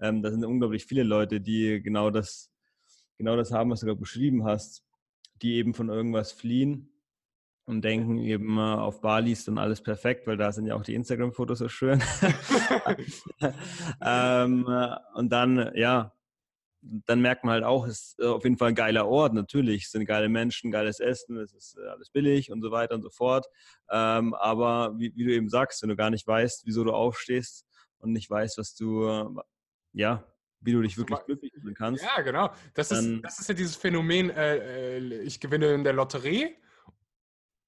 [0.00, 2.50] Ähm, da sind unglaublich viele Leute, die genau das,
[3.18, 4.84] genau das haben, was du gerade beschrieben hast,
[5.42, 6.90] die eben von irgendwas fliehen
[7.64, 10.94] und denken eben, auf Bali ist dann alles perfekt, weil da sind ja auch die
[10.94, 12.00] Instagram-Fotos so schön.
[14.00, 14.66] ähm,
[15.14, 16.15] und dann, ja,
[17.06, 19.84] dann merkt man halt auch, es ist auf jeden Fall ein geiler Ort, natürlich.
[19.84, 23.02] Es sind geile Menschen, geiles Essen, es ist äh, alles billig und so weiter und
[23.02, 23.46] so fort.
[23.90, 27.66] Ähm, aber wie, wie, du eben sagst, wenn du gar nicht weißt, wieso du aufstehst
[27.98, 29.42] und nicht weißt, was du,
[29.92, 30.24] ja,
[30.60, 32.04] wie du dich wirklich glücklich fühlen kannst.
[32.04, 32.50] Ja, genau.
[32.74, 36.56] Das ist, das ist ja dieses Phänomen, äh, äh, ich gewinne in der Lotterie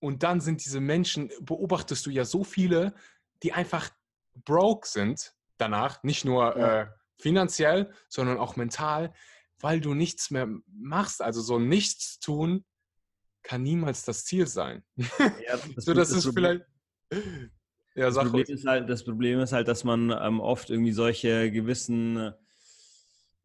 [0.00, 2.94] und dann sind diese Menschen, beobachtest du ja so viele,
[3.42, 3.90] die einfach
[4.34, 6.82] broke sind danach, nicht nur ja.
[6.82, 6.86] äh,
[7.18, 9.12] finanziell, sondern auch mental,
[9.60, 11.20] weil du nichts mehr machst.
[11.22, 12.64] Also so nichts tun
[13.42, 14.82] kann niemals das Ziel sein.
[15.46, 16.64] Ja, das so, das, das ist vielleicht.
[17.94, 21.50] Ja, das, Problem ist halt, das Problem ist halt, dass man ähm, oft irgendwie solche
[21.50, 22.32] gewissen äh,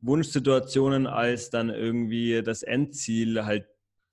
[0.02, 3.66] Wunschsituationen als dann irgendwie das Endziel halt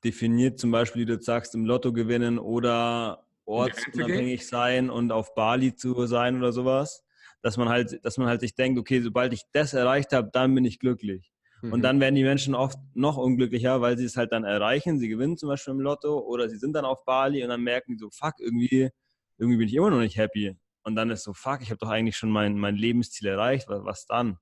[0.02, 5.74] definiert, zum Beispiel, wie du sagst, im Lotto gewinnen oder ortsunabhängig sein und auf Bali
[5.74, 7.04] zu sein oder sowas
[7.42, 10.54] dass man halt, dass man halt sich denkt, okay, sobald ich das erreicht habe, dann
[10.54, 11.32] bin ich glücklich.
[11.62, 11.72] Mhm.
[11.72, 14.98] Und dann werden die Menschen oft noch unglücklicher, weil sie es halt dann erreichen.
[14.98, 17.92] Sie gewinnen zum Beispiel im Lotto oder sie sind dann auf Bali und dann merken
[17.92, 18.90] die so, fuck, irgendwie,
[19.38, 20.56] irgendwie bin ich immer noch nicht happy.
[20.82, 23.84] Und dann ist so, fuck, ich habe doch eigentlich schon mein, mein Lebensziel erreicht, was,
[23.84, 24.38] was dann?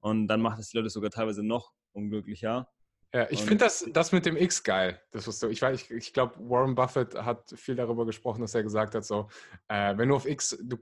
[0.00, 2.68] Und dann macht es die Leute sogar teilweise noch unglücklicher.
[3.14, 4.98] Ja, ich finde das, das mit dem X geil.
[5.10, 8.62] Das was du, ich ich, ich glaube, Warren Buffett hat viel darüber gesprochen, dass er
[8.62, 9.28] gesagt hat, so,
[9.68, 10.78] äh, wenn du auf X, du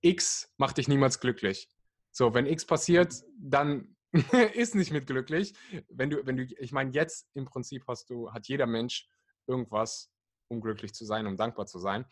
[0.00, 1.68] X macht dich niemals glücklich.
[2.10, 3.96] So, wenn X passiert, dann
[4.54, 5.54] ist nicht mit glücklich.
[5.88, 9.08] Wenn du, wenn du, ich meine, jetzt im Prinzip hast du, hat jeder Mensch
[9.46, 10.12] irgendwas,
[10.48, 12.06] um glücklich zu sein, um dankbar zu sein.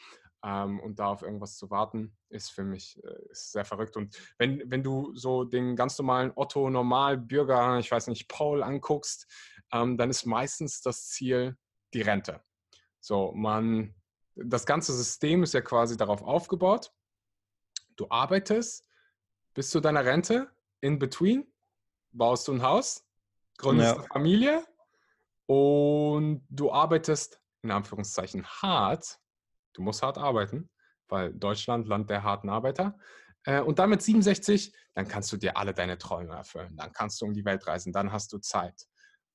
[0.44, 3.96] Ähm, und da auf irgendwas zu warten, ist für mich äh, ist sehr verrückt.
[3.96, 9.28] Und wenn, wenn du so den ganz normalen Otto Normalbürger, ich weiß nicht, Paul anguckst,
[9.72, 11.56] ähm, dann ist meistens das Ziel
[11.94, 12.42] die Rente.
[12.98, 13.94] So, man,
[14.35, 16.92] das ganze System ist ja quasi darauf aufgebaut,
[17.96, 18.87] Du arbeitest
[19.55, 20.50] bis zu deiner Rente,
[20.81, 21.46] in between,
[22.12, 23.05] baust du ein Haus,
[23.59, 23.98] gründest ja.
[23.98, 24.66] eine Familie
[25.46, 29.18] und du arbeitest in Anführungszeichen hart.
[29.74, 30.70] Du musst hart arbeiten,
[31.09, 32.98] weil Deutschland, Land der harten Arbeiter.
[33.44, 36.76] Äh, und dann mit 67, dann kannst du dir alle deine Träume erfüllen.
[36.76, 38.87] Dann kannst du um die Welt reisen, dann hast du Zeit.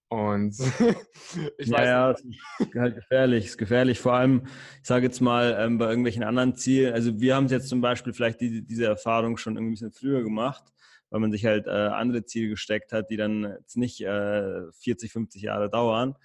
[0.10, 0.56] Und
[1.58, 2.40] ich weiß ja, nicht.
[2.60, 4.00] ist halt gefährlich, ist gefährlich.
[4.00, 4.44] Vor allem,
[4.82, 7.82] ich sage jetzt mal, ähm, bei irgendwelchen anderen Zielen, also wir haben es jetzt zum
[7.82, 10.64] Beispiel vielleicht die, diese Erfahrung schon irgendwie ein bisschen früher gemacht,
[11.10, 15.12] weil man sich halt äh, andere Ziele gesteckt hat, die dann jetzt nicht äh, 40,
[15.12, 16.16] 50 Jahre dauern.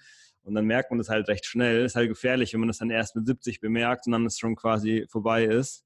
[0.43, 1.83] Und dann merkt man das halt recht schnell.
[1.83, 4.55] Ist halt gefährlich, wenn man das dann erst mit 70 bemerkt und dann es schon
[4.55, 5.85] quasi vorbei ist.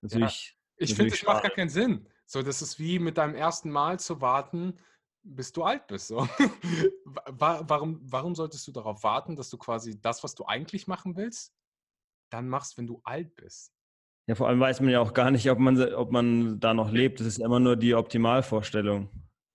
[0.00, 0.54] Natürlich.
[0.56, 0.64] Ja.
[0.76, 2.06] Ich finde, das macht gar keinen Sinn.
[2.26, 4.78] So, das ist wie mit deinem ersten Mal zu warten,
[5.24, 6.08] bis du alt bist.
[6.08, 6.18] So.
[7.04, 11.52] warum, warum solltest du darauf warten, dass du quasi das, was du eigentlich machen willst,
[12.30, 13.72] dann machst, wenn du alt bist?
[14.26, 16.90] Ja, vor allem weiß man ja auch gar nicht, ob man, ob man da noch
[16.90, 17.20] lebt.
[17.20, 19.10] Das ist immer nur die Optimalvorstellung.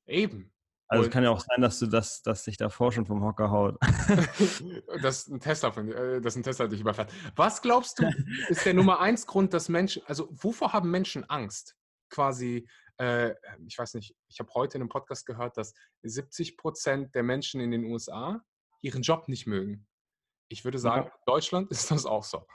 [0.06, 0.52] Eben.
[0.92, 3.52] Also es kann ja auch sein, dass du das, dass sich davor schon vom Hocker
[3.52, 3.78] haut.
[5.04, 7.14] dass ein Tesla von äh, dass ein Tesla dich überfährt.
[7.36, 8.10] Was glaubst du,
[8.50, 11.76] ist der Nummer eins Grund, dass Menschen, also wovor haben Menschen Angst?
[12.10, 12.68] Quasi
[13.00, 13.34] äh,
[13.66, 17.62] ich weiß nicht, ich habe heute in einem Podcast gehört, dass 70 Prozent der Menschen
[17.62, 18.44] in den USA
[18.82, 19.88] ihren Job nicht mögen.
[20.50, 21.12] Ich würde sagen, ja.
[21.14, 22.46] in Deutschland ist das auch so.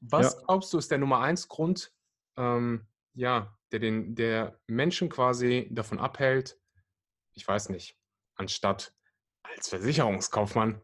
[0.00, 0.40] Was ja.
[0.46, 1.92] glaubst du, ist der Nummer eins Grund,
[2.36, 6.58] ähm, ja, der den der Menschen quasi davon abhält,
[7.34, 7.98] ich weiß nicht,
[8.36, 8.94] anstatt
[9.42, 10.80] als Versicherungskaufmann,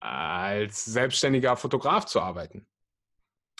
[0.00, 2.68] als selbstständiger Fotograf zu arbeiten?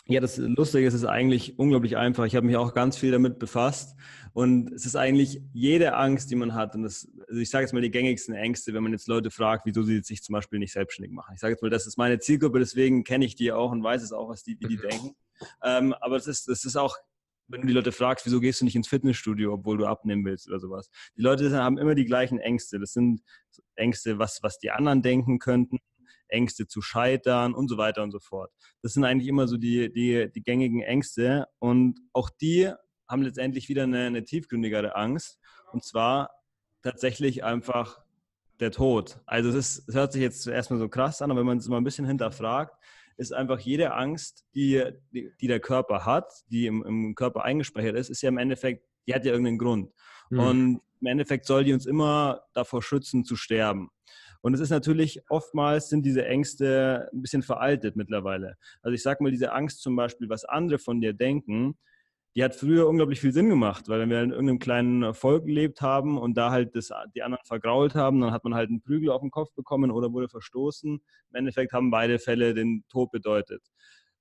[0.09, 2.25] Ja, das Lustige ist, es ist eigentlich unglaublich einfach.
[2.25, 3.95] Ich habe mich auch ganz viel damit befasst.
[4.33, 6.73] Und es ist eigentlich jede Angst, die man hat.
[6.73, 9.67] Und das, also ich sage jetzt mal die gängigsten Ängste, wenn man jetzt Leute fragt,
[9.67, 11.35] wieso sie sich zum Beispiel nicht selbstständig machen.
[11.35, 14.01] Ich sage jetzt mal, das ist meine Zielgruppe, deswegen kenne ich die auch und weiß
[14.01, 14.89] es auch, was die, wie die mhm.
[14.89, 15.15] denken.
[15.63, 16.97] Ähm, aber es ist, das ist auch,
[17.47, 20.47] wenn du die Leute fragst, wieso gehst du nicht ins Fitnessstudio, obwohl du abnehmen willst
[20.47, 20.89] oder sowas.
[21.17, 22.79] Die Leute haben immer die gleichen Ängste.
[22.79, 23.21] Das sind
[23.75, 25.77] Ängste, was, was die anderen denken könnten
[26.29, 28.51] Ängste zu scheitern und so weiter und so fort.
[28.81, 32.71] Das sind eigentlich immer so die, die, die gängigen Ängste und auch die
[33.07, 35.39] haben letztendlich wieder eine, eine tiefgründigere Angst
[35.71, 36.29] und zwar
[36.81, 38.01] tatsächlich einfach
[38.59, 39.19] der Tod.
[39.25, 41.67] Also es, ist, es hört sich jetzt erstmal so krass an, aber wenn man es
[41.67, 42.75] mal ein bisschen hinterfragt,
[43.17, 47.95] ist einfach jede Angst, die, die, die der Körper hat, die im, im, Körper eingespeichert
[47.95, 49.91] ist, ist ja im Endeffekt, die hat ja irgendeinen Grund.
[50.29, 50.39] Mhm.
[50.39, 53.89] Und im Endeffekt soll die uns immer davor schützen zu sterben.
[54.41, 58.55] Und es ist natürlich, oftmals sind diese Ängste ein bisschen veraltet mittlerweile.
[58.81, 61.77] Also ich sage mal, diese Angst zum Beispiel, was andere von dir denken,
[62.35, 65.81] die hat früher unglaublich viel Sinn gemacht, weil wenn wir in irgendeinem kleinen Volk gelebt
[65.81, 69.09] haben und da halt das, die anderen vergrault haben, dann hat man halt einen Prügel
[69.09, 70.91] auf den Kopf bekommen oder wurde verstoßen.
[71.31, 73.63] Im Endeffekt haben beide Fälle den Tod bedeutet.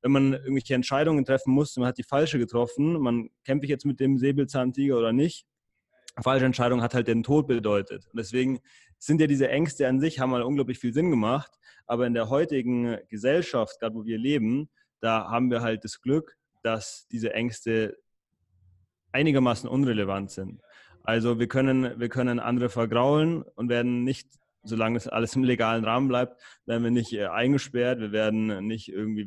[0.03, 3.85] wenn man irgendwelche Entscheidungen treffen muss, man hat die falsche getroffen, man kämpfe ich jetzt
[3.85, 5.47] mit dem Säbelzahntiger oder nicht.
[6.23, 8.07] Falsche Entscheidung hat halt den Tod bedeutet.
[8.07, 8.61] Und deswegen
[8.99, 11.53] sind ja diese Ängste an sich, haben mal unglaublich viel Sinn gemacht.
[11.87, 14.69] Aber in der heutigen Gesellschaft, gerade wo wir leben,
[15.01, 17.97] da haben wir halt das Glück, dass diese Ängste
[19.13, 20.61] einigermaßen unrelevant sind.
[21.03, 24.29] Also wir können, wir können andere vergraulen und werden nicht,
[24.63, 28.89] solange es alles im legalen Rahmen bleibt, werden wir nicht äh, eingesperrt, wir werden nicht
[28.89, 29.27] irgendwie,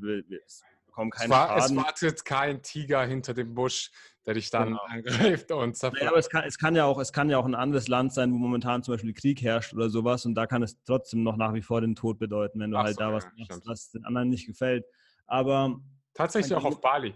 [0.92, 1.78] wir bekommen keinen es war, Schaden.
[1.78, 3.92] Es wartet kein Tiger hinter dem Busch,
[4.26, 4.82] der dich dann genau.
[4.88, 6.08] angreift und zerfällt.
[6.08, 8.32] aber es kann, es, kann ja auch, es kann ja auch ein anderes Land sein,
[8.32, 11.54] wo momentan zum Beispiel Krieg herrscht oder sowas und da kann es trotzdem noch nach
[11.54, 13.92] wie vor den Tod bedeuten, wenn du Ach halt so, da was ja, machst, was
[13.92, 14.86] den anderen nicht gefällt.
[15.28, 15.80] Aber
[16.14, 17.14] Tatsächlich auch auf Bali.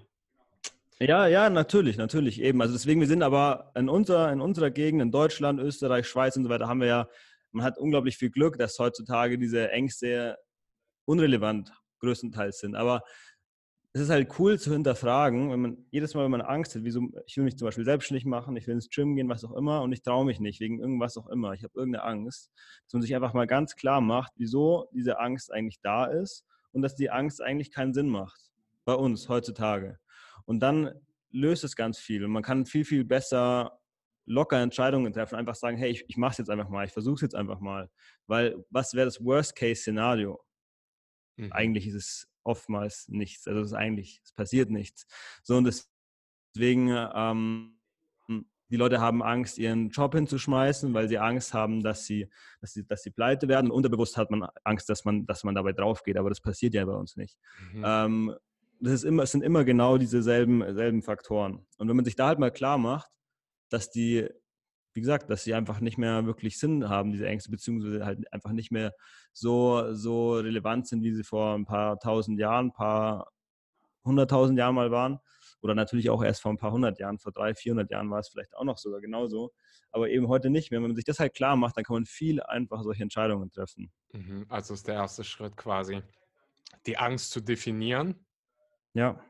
[0.99, 2.61] Ja, ja, natürlich, natürlich eben.
[2.61, 6.45] Also deswegen, wir sind aber in, unser, in unserer Gegend, in Deutschland, Österreich, Schweiz und
[6.45, 7.09] so weiter, haben wir ja,
[7.51, 10.37] man hat unglaublich viel Glück, dass heutzutage diese Ängste
[11.03, 12.75] unrelevant größtenteils sind.
[12.75, 13.03] Aber
[13.95, 17.07] es ist halt cool zu hinterfragen, wenn man jedes Mal, wenn man Angst hat, wieso,
[17.25, 19.83] ich will mich zum Beispiel selbstständig machen, ich will ins Gym gehen, was auch immer,
[19.83, 21.53] und ich traue mich nicht, wegen irgendwas auch immer.
[21.53, 22.51] Ich habe irgendeine Angst,
[22.83, 26.81] dass man sich einfach mal ganz klar macht, wieso diese Angst eigentlich da ist und
[26.81, 28.51] dass die Angst eigentlich keinen Sinn macht
[28.83, 29.97] bei uns heutzutage.
[30.43, 30.91] Und dann
[31.31, 32.25] löst es ganz viel.
[32.25, 33.79] Und man kann viel, viel besser
[34.25, 35.35] locker Entscheidungen treffen.
[35.35, 37.61] Einfach sagen, hey, ich, ich mache es jetzt einfach mal, ich versuche es jetzt einfach
[37.61, 37.89] mal.
[38.27, 40.43] Weil was wäre das Worst-Case-Szenario?
[41.37, 41.53] Mhm.
[41.53, 43.47] Eigentlich ist es oftmals nichts.
[43.47, 45.05] Also es ist eigentlich, es passiert nichts.
[45.43, 47.75] So und deswegen, ähm,
[48.69, 52.29] die Leute haben Angst, ihren Job hinzuschmeißen, weil sie Angst haben, dass sie,
[52.61, 53.69] dass sie, dass sie pleite werden.
[53.69, 56.17] Und unterbewusst hat man Angst, dass man, dass man dabei drauf geht.
[56.17, 57.37] Aber das passiert ja bei uns nicht.
[57.73, 57.83] Mhm.
[57.85, 58.35] Ähm,
[58.79, 61.65] das ist immer, es sind immer genau diese selben, selben Faktoren.
[61.77, 63.09] Und wenn man sich da halt mal klar macht,
[63.69, 64.27] dass die,
[64.95, 68.51] wie gesagt, dass sie einfach nicht mehr wirklich Sinn haben, diese Ängste, beziehungsweise halt einfach
[68.51, 68.93] nicht mehr
[69.31, 73.31] so, so relevant sind, wie sie vor ein paar tausend Jahren, ein paar
[74.03, 75.19] hunderttausend Jahren mal waren.
[75.61, 78.29] Oder natürlich auch erst vor ein paar hundert Jahren, vor drei, vierhundert Jahren war es
[78.29, 79.51] vielleicht auch noch sogar genauso.
[79.91, 80.79] Aber eben heute nicht mehr.
[80.81, 83.91] Wenn man sich das halt klar macht, dann kann man viel einfacher solche Entscheidungen treffen.
[84.13, 84.45] Mhm.
[84.49, 86.01] Also ist der erste Schritt quasi,
[86.85, 88.25] die Angst zu definieren
[88.95, 89.21] ja.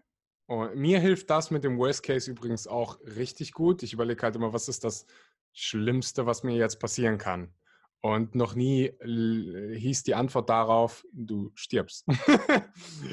[0.47, 3.81] Und mir hilft das mit dem Worst Case übrigens auch richtig gut.
[3.81, 5.07] Ich überlege halt immer, was ist das
[5.55, 7.53] Schlimmste, was mir jetzt passieren kann.
[8.01, 12.05] Und noch nie hieß die Antwort darauf, du stirbst.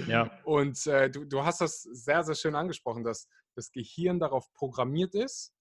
[0.07, 0.31] ja.
[0.45, 5.15] Und äh, du, du hast das sehr, sehr schön angesprochen, dass das Gehirn darauf programmiert
[5.15, 5.55] ist.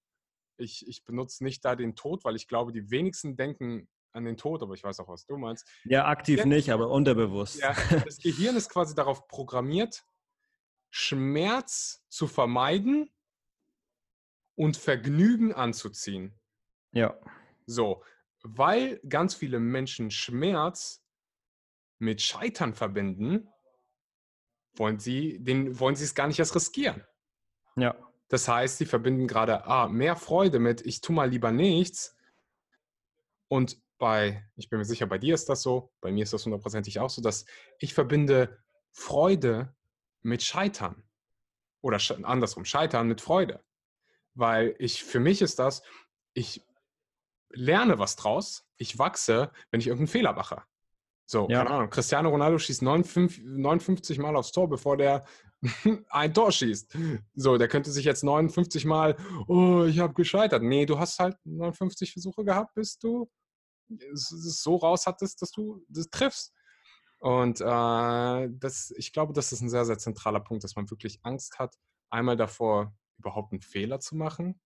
[0.57, 4.35] Ich, ich benutze nicht da den Tod, weil ich glaube, die wenigsten denken an den
[4.35, 5.65] Tod, aber ich weiß auch, was du meinst.
[5.85, 7.61] Ja, aktiv nicht, aber unterbewusst.
[7.61, 10.03] Ja, das Gehirn ist quasi darauf programmiert,
[10.89, 13.09] Schmerz zu vermeiden
[14.55, 16.37] und Vergnügen anzuziehen.
[16.91, 17.17] Ja.
[17.65, 18.03] So,
[18.43, 21.03] weil ganz viele Menschen Schmerz
[21.99, 23.47] mit Scheitern verbinden,
[24.75, 27.03] wollen sie, den, wollen sie es gar nicht erst riskieren.
[27.75, 27.95] Ja.
[28.29, 32.15] Das heißt, sie verbinden gerade ah, mehr Freude mit, ich tue mal lieber nichts.
[33.47, 36.45] Und bei, ich bin mir sicher, bei dir ist das so, bei mir ist das
[36.45, 37.45] hundertprozentig auch so, dass
[37.77, 38.57] ich verbinde
[38.91, 39.75] Freude
[40.21, 41.03] mit Scheitern.
[41.81, 43.63] Oder andersrum, Scheitern mit Freude.
[44.33, 45.83] Weil ich, für mich ist das,
[46.33, 46.65] ich
[47.53, 50.63] lerne was draus, ich wachse, wenn ich irgendeinen Fehler mache.
[51.25, 51.59] So, ja.
[51.59, 55.23] keine Ahnung, Cristiano Ronaldo schießt 59, 59 Mal aufs Tor, bevor der
[56.09, 56.97] ein Tor schießt.
[57.35, 59.15] So, der könnte sich jetzt 59 Mal,
[59.47, 60.63] oh, ich habe gescheitert.
[60.63, 63.29] Nee, du hast halt 59 Versuche gehabt, bis du
[64.13, 66.53] es so raus hattest, dass du das triffst.
[67.19, 71.19] Und äh, das, ich glaube, das ist ein sehr, sehr zentraler Punkt, dass man wirklich
[71.23, 71.75] Angst hat,
[72.09, 74.59] einmal davor, überhaupt einen Fehler zu machen.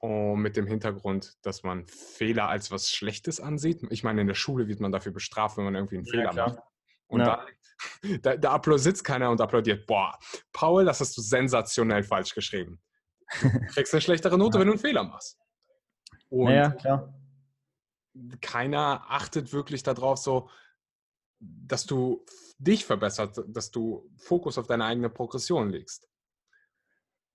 [0.00, 3.82] Und mit dem Hintergrund, dass man Fehler als was Schlechtes ansieht.
[3.90, 6.46] Ich meine, in der Schule wird man dafür bestraft, wenn man irgendwie einen Fehler ja,
[6.46, 6.58] macht.
[7.06, 7.44] Und ja.
[8.02, 10.18] dann, da, da applaud sitzt keiner und applaudiert, boah,
[10.52, 12.80] Paul, das hast du sensationell falsch geschrieben.
[13.42, 14.60] Du kriegst eine schlechtere Note, ja.
[14.60, 15.38] wenn du einen Fehler machst.
[16.30, 17.14] Und ja, klar.
[18.40, 20.48] keiner achtet wirklich darauf, so,
[21.40, 22.24] dass du
[22.58, 26.09] dich verbessert, dass du Fokus auf deine eigene Progression legst.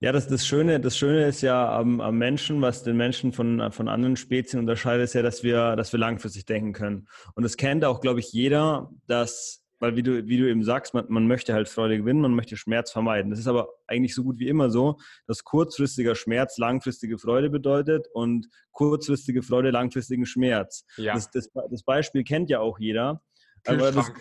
[0.01, 3.71] Ja, das, das, Schöne, das Schöne ist ja am, am, Menschen, was den Menschen von,
[3.71, 7.08] von anderen Spezien unterscheidet, ist ja, dass wir, dass wir langfristig denken können.
[7.34, 10.93] Und es kennt auch, glaube ich, jeder, dass, weil wie du, wie du eben sagst,
[10.93, 13.31] man, man möchte halt Freude gewinnen, man möchte Schmerz vermeiden.
[13.31, 18.08] Das ist aber eigentlich so gut wie immer so, dass kurzfristiger Schmerz langfristige Freude bedeutet
[18.13, 20.86] und kurzfristige Freude langfristigen Schmerz.
[20.97, 21.13] Ja.
[21.13, 23.21] Das, das, das Beispiel kennt ja auch jeder.
[23.65, 24.12] Aber das,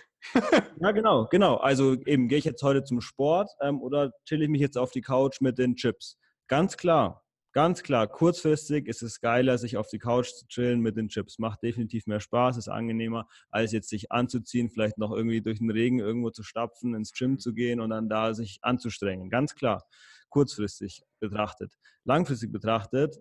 [0.81, 1.57] ja, genau, genau.
[1.57, 4.91] Also eben, gehe ich jetzt heute zum Sport ähm, oder chill ich mich jetzt auf
[4.91, 6.19] die Couch mit den Chips?
[6.49, 7.25] Ganz klar.
[7.55, 11.39] Ganz klar, kurzfristig ist es geiler, sich auf die Couch zu chillen mit den Chips.
[11.39, 15.71] Macht definitiv mehr Spaß, ist angenehmer, als jetzt sich anzuziehen, vielleicht noch irgendwie durch den
[15.71, 19.31] Regen irgendwo zu stapfen, ins Gym zu gehen und dann da sich anzustrengen.
[19.31, 19.85] Ganz klar,
[20.31, 21.73] kurzfristig betrachtet.
[22.03, 23.21] Langfristig betrachtet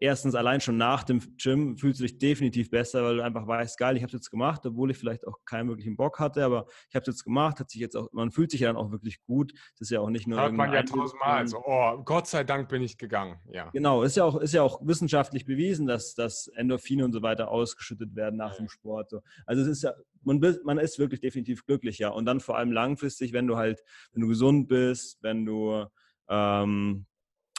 [0.00, 3.78] erstens allein schon nach dem Gym fühlst du dich definitiv besser, weil du einfach weißt,
[3.78, 6.66] geil, ich habe es jetzt gemacht, obwohl ich vielleicht auch keinen wirklichen Bock hatte, aber
[6.88, 8.90] ich habe es jetzt gemacht, hat sich jetzt auch, man fühlt sich ja dann auch
[8.90, 9.52] wirklich gut.
[9.78, 10.40] Das ist ja auch nicht nur.
[10.40, 11.46] Hört man ja tausendmal.
[11.48, 13.38] So, oh, Gott sei Dank bin ich gegangen.
[13.50, 13.70] Ja.
[13.70, 17.50] Genau, ist ja auch, ist ja auch wissenschaftlich bewiesen, dass, dass Endorphine und so weiter
[17.50, 18.58] ausgeschüttet werden nach ja.
[18.58, 19.10] dem Sport.
[19.10, 19.20] So.
[19.46, 22.14] Also es ist ja, man, man ist wirklich definitiv glücklicher.
[22.14, 23.82] Und dann vor allem langfristig, wenn du halt,
[24.12, 25.86] wenn du gesund bist, wenn du
[26.28, 27.06] ähm,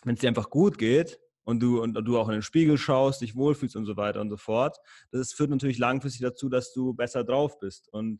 [0.03, 3.21] wenn es dir einfach gut geht, und du, und du auch in den Spiegel schaust,
[3.21, 4.77] dich wohlfühlst und so weiter und so fort.
[5.11, 7.87] Das führt natürlich langfristig dazu, dass du besser drauf bist.
[7.93, 8.19] Und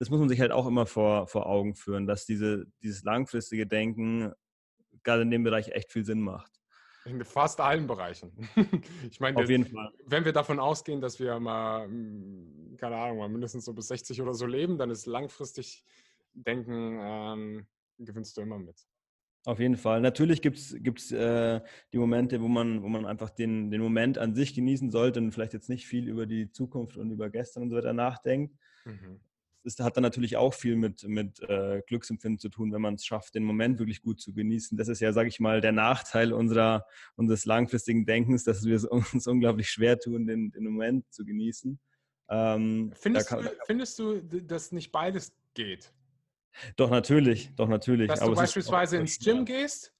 [0.00, 3.68] das muss man sich halt auch immer vor, vor Augen führen, dass diese, dieses langfristige
[3.68, 4.32] Denken
[5.04, 6.50] gerade in dem Bereich echt viel Sinn macht.
[7.04, 8.32] In fast allen Bereichen.
[9.08, 9.92] ich meine, Auf jeden Fall.
[10.04, 11.86] wenn wir davon ausgehen, dass wir mal,
[12.78, 15.84] keine Ahnung, mal mindestens so bis 60 oder so leben, dann ist langfristig
[16.32, 18.88] Denken, ähm, gewinnst du immer mit.
[19.46, 20.00] Auf jeden Fall.
[20.00, 21.60] Natürlich gibt es äh,
[21.92, 25.30] die Momente, wo man, wo man einfach den, den Moment an sich genießen sollte und
[25.30, 28.56] vielleicht jetzt nicht viel über die Zukunft und über gestern und so weiter nachdenkt.
[28.84, 29.20] Mhm.
[29.62, 33.06] Das hat dann natürlich auch viel mit, mit äh, Glücksempfinden zu tun, wenn man es
[33.06, 34.76] schafft, den Moment wirklich gut zu genießen.
[34.76, 38.84] Das ist ja, sage ich mal, der Nachteil unserer, unseres langfristigen Denkens, dass wir es
[39.14, 41.78] uns unglaublich schwer tun, den, den Moment zu genießen.
[42.30, 45.92] Ähm, findest, kann, du, findest du, dass nicht beides geht?
[46.76, 48.08] Doch, natürlich, doch, natürlich.
[48.08, 49.92] Dass Aber du beispielsweise ins Gym gehst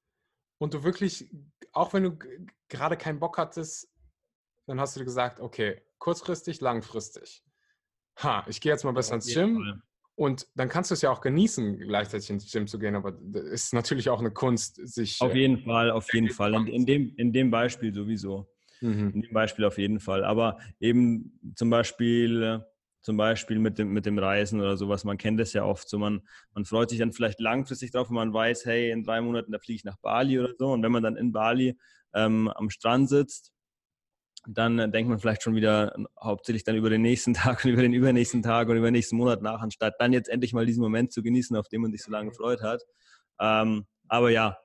[0.59, 1.31] und du wirklich,
[1.73, 2.19] auch wenn du
[2.69, 3.89] gerade keinen Bock hattest,
[4.67, 7.43] dann hast du dir gesagt, okay, kurzfristig, langfristig.
[8.19, 9.83] Ha, ich gehe jetzt mal besser ins Gym.
[10.19, 13.65] Und dann kannst du es ja auch genießen, gleichzeitig ins Gym zu gehen, aber es
[13.65, 15.21] ist natürlich auch eine Kunst, sich.
[15.21, 16.55] Auf jeden Fall, auf jeden Fall.
[16.55, 18.49] In, in, dem, in dem Beispiel sowieso.
[18.81, 19.11] Mhm.
[19.11, 20.25] In dem Beispiel auf jeden Fall.
[20.25, 22.65] Aber eben zum Beispiel
[23.07, 25.05] zum Beispiel mit dem, mit dem Reisen oder sowas.
[25.05, 25.97] Man kennt das ja oft so.
[25.97, 29.53] Man, man freut sich dann vielleicht langfristig drauf, wenn man weiß, hey, in drei Monaten,
[29.53, 30.73] da fliege ich nach Bali oder so.
[30.73, 31.79] Und wenn man dann in Bali
[32.15, 33.53] ähm, am Strand sitzt,
[34.49, 37.83] dann äh, denkt man vielleicht schon wieder hauptsächlich dann über den nächsten Tag und über
[37.83, 40.83] den übernächsten Tag und über den nächsten Monat nach, anstatt dann jetzt endlich mal diesen
[40.83, 42.83] Moment zu genießen, auf den man sich so lange gefreut hat.
[43.39, 44.59] Ähm, aber ja,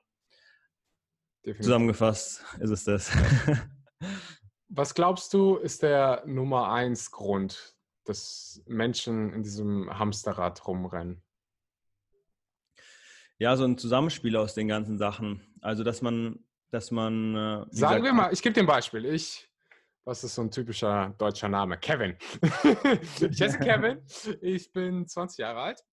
[1.46, 1.64] Definitiv.
[1.64, 3.12] zusammengefasst ist es das.
[4.68, 11.22] Was glaubst du, ist der Nummer eins Grund, dass Menschen in diesem Hamsterrad rumrennen?
[13.38, 15.42] Ja, so ein Zusammenspiel aus den ganzen Sachen.
[15.60, 17.34] Also, dass man, dass man.
[17.34, 19.04] Äh, Sagen wir mal, ich gebe dir ein Beispiel.
[19.04, 19.50] Ich,
[20.04, 21.78] was ist so ein typischer deutscher Name?
[21.78, 22.16] Kevin.
[23.20, 24.00] ich heiße Kevin.
[24.42, 25.84] Ich bin 20 Jahre alt,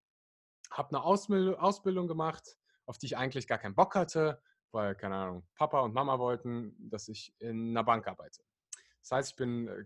[0.72, 4.42] habe eine Ausbildung gemacht, auf die ich eigentlich gar keinen Bock hatte,
[4.72, 8.44] weil, keine Ahnung, Papa und Mama wollten, dass ich in einer Bank arbeite.
[9.02, 9.86] Das heißt, ich bin äh,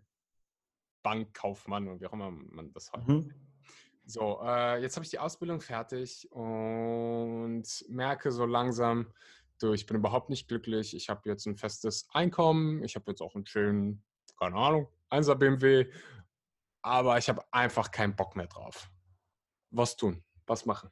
[1.04, 3.34] Bankkaufmann und wie auch immer man das heute mhm.
[4.06, 9.08] So, äh, jetzt habe ich die Ausbildung fertig und merke so langsam,
[9.60, 10.94] du, ich bin überhaupt nicht glücklich.
[10.94, 14.04] Ich habe jetzt ein festes Einkommen, ich habe jetzt auch einen schönen,
[14.38, 15.90] keine Ahnung, 1er BMW,
[16.82, 18.90] aber ich habe einfach keinen Bock mehr drauf.
[19.72, 20.24] Was tun?
[20.48, 20.90] Was machen?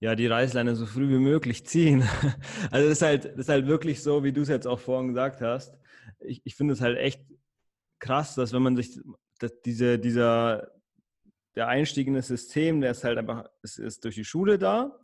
[0.00, 2.02] Ja, die Reißleine so früh wie möglich ziehen.
[2.70, 5.08] Also das ist halt, das ist halt wirklich so, wie du es jetzt auch vorhin
[5.08, 5.76] gesagt hast.
[6.20, 7.20] Ich, ich finde es halt echt
[7.98, 9.00] krass, dass wenn man sich
[9.64, 10.68] diese, dieser
[11.58, 14.96] der Einstieg in das System, der ist halt einfach, es ist durch die Schule da,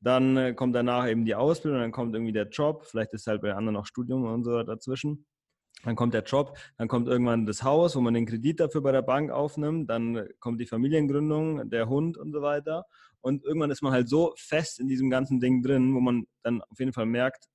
[0.00, 3.40] dann äh, kommt danach eben die Ausbildung, dann kommt irgendwie der Job, vielleicht ist halt
[3.40, 5.24] bei anderen noch Studium und so dazwischen.
[5.84, 8.92] Dann kommt der Job, dann kommt irgendwann das Haus, wo man den Kredit dafür bei
[8.92, 12.84] der Bank aufnimmt, dann kommt die Familiengründung, der Hund und so weiter.
[13.22, 16.60] Und irgendwann ist man halt so fest in diesem ganzen Ding drin, wo man dann
[16.60, 17.46] auf jeden Fall merkt,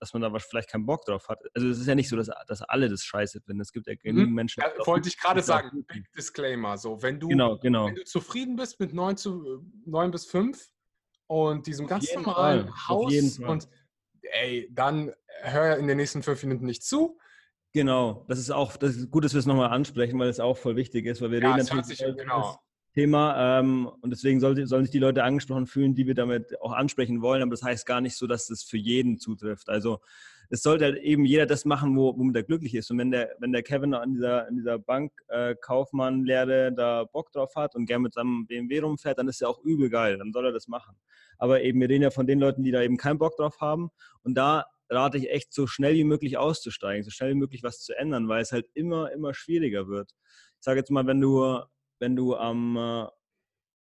[0.00, 1.38] dass man da vielleicht keinen Bock drauf hat.
[1.54, 3.60] Also es ist ja nicht so, dass, dass alle das scheiße finden.
[3.60, 4.34] Es gibt ja genügend mhm.
[4.34, 4.62] Menschen.
[4.62, 6.78] Ja, wollte ich gerade sagen, Big Disclaimer.
[6.78, 7.86] So, wenn du, genau, genau.
[7.86, 10.68] wenn du zufrieden bist mit 9, zu, 9 bis 5
[11.26, 12.88] und diesem ganz normalen Fall.
[12.88, 13.68] Haus und
[14.22, 17.18] ey, dann hör in den nächsten fünf Minuten nicht zu.
[17.72, 20.56] Genau, das ist auch das ist gut, dass wir es nochmal ansprechen, weil es auch
[20.56, 21.98] voll wichtig ist, weil wir ja, reden natürlich.
[21.98, 22.58] Sich, genau.
[22.94, 26.72] Thema ähm, und deswegen soll, sollen sich die Leute angesprochen fühlen, die wir damit auch
[26.72, 29.68] ansprechen wollen, aber das heißt gar nicht so, dass das für jeden zutrifft.
[29.68, 30.00] Also
[30.52, 32.90] es sollte halt eben jeder das machen, wo, womit er glücklich ist.
[32.90, 37.54] Und wenn der, wenn der Kevin an dieser, an dieser Bankkaufmann-Lehre äh, da Bock drauf
[37.54, 40.46] hat und gern mit seinem BMW rumfährt, dann ist er auch übel geil, dann soll
[40.46, 40.96] er das machen.
[41.38, 43.90] Aber eben, wir reden ja von den Leuten, die da eben keinen Bock drauf haben.
[44.24, 47.80] Und da rate ich echt so schnell wie möglich auszusteigen, so schnell wie möglich was
[47.80, 50.10] zu ändern, weil es halt immer, immer schwieriger wird.
[50.58, 51.60] Ich sage jetzt mal, wenn du
[52.00, 53.06] wenn du am, äh,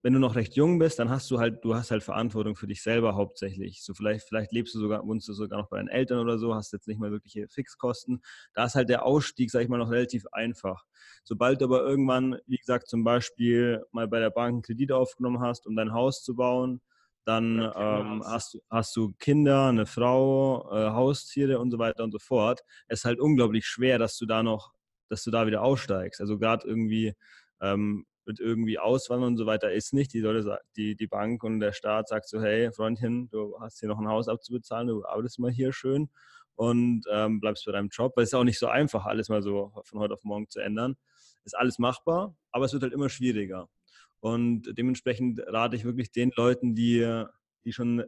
[0.02, 2.66] wenn du noch recht jung bist, dann hast du halt, du hast halt Verantwortung für
[2.66, 3.82] dich selber hauptsächlich.
[3.82, 6.54] So vielleicht, vielleicht lebst du sogar, wohnst du sogar noch bei deinen Eltern oder so,
[6.54, 8.22] hast jetzt nicht mal wirkliche Fixkosten.
[8.54, 10.84] Da ist halt der Ausstieg, sag ich mal, noch relativ einfach.
[11.24, 15.40] Sobald du aber irgendwann, wie gesagt, zum Beispiel mal bei der Bank einen Kredit aufgenommen
[15.40, 16.80] hast, um dein Haus zu bauen,
[17.24, 22.12] dann ähm, hast, du, hast du Kinder, eine Frau, äh, Haustiere und so weiter und
[22.12, 22.62] so fort.
[22.86, 24.72] Es ist halt unglaublich schwer, dass du da noch,
[25.10, 26.22] dass du da wieder aussteigst.
[26.22, 27.14] Also gerade irgendwie
[27.60, 30.12] ähm, mit irgendwie auswandern und so weiter ist nicht.
[30.12, 33.88] Die, Leute, die, die Bank und der Staat sagt so, hey Freundchen, du hast hier
[33.88, 36.10] noch ein Haus abzubezahlen, du arbeitest mal hier schön
[36.54, 38.12] und ähm, bleibst bei deinem Job.
[38.16, 40.60] Weil es ist auch nicht so einfach, alles mal so von heute auf morgen zu
[40.60, 40.96] ändern.
[41.44, 43.68] Ist alles machbar, aber es wird halt immer schwieriger.
[44.20, 47.24] Und dementsprechend rate ich wirklich den Leuten, die,
[47.64, 48.04] die schon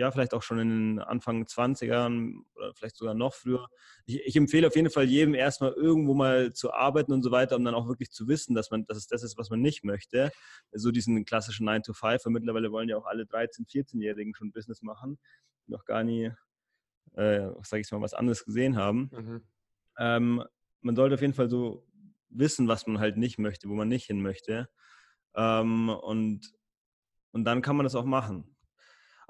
[0.00, 3.68] ja, vielleicht auch schon in den Anfang 20ern oder vielleicht sogar noch früher.
[4.06, 7.54] Ich, ich, empfehle auf jeden Fall jedem erstmal irgendwo mal zu arbeiten und so weiter,
[7.56, 9.84] um dann auch wirklich zu wissen, dass man, dass es das ist, was man nicht
[9.84, 10.32] möchte.
[10.72, 12.24] So diesen klassischen 9 to 5.
[12.24, 15.18] Und mittlerweile wollen ja auch alle 13-, 14-Jährigen schon Business machen,
[15.66, 16.32] die noch gar nie,
[17.12, 19.10] äh, sage ich mal, was anderes gesehen haben.
[19.12, 19.42] Mhm.
[19.98, 20.44] Ähm,
[20.80, 21.86] man sollte auf jeden Fall so
[22.30, 24.70] wissen, was man halt nicht möchte, wo man nicht hin möchte.
[25.34, 26.54] Ähm, und,
[27.32, 28.56] und dann kann man das auch machen.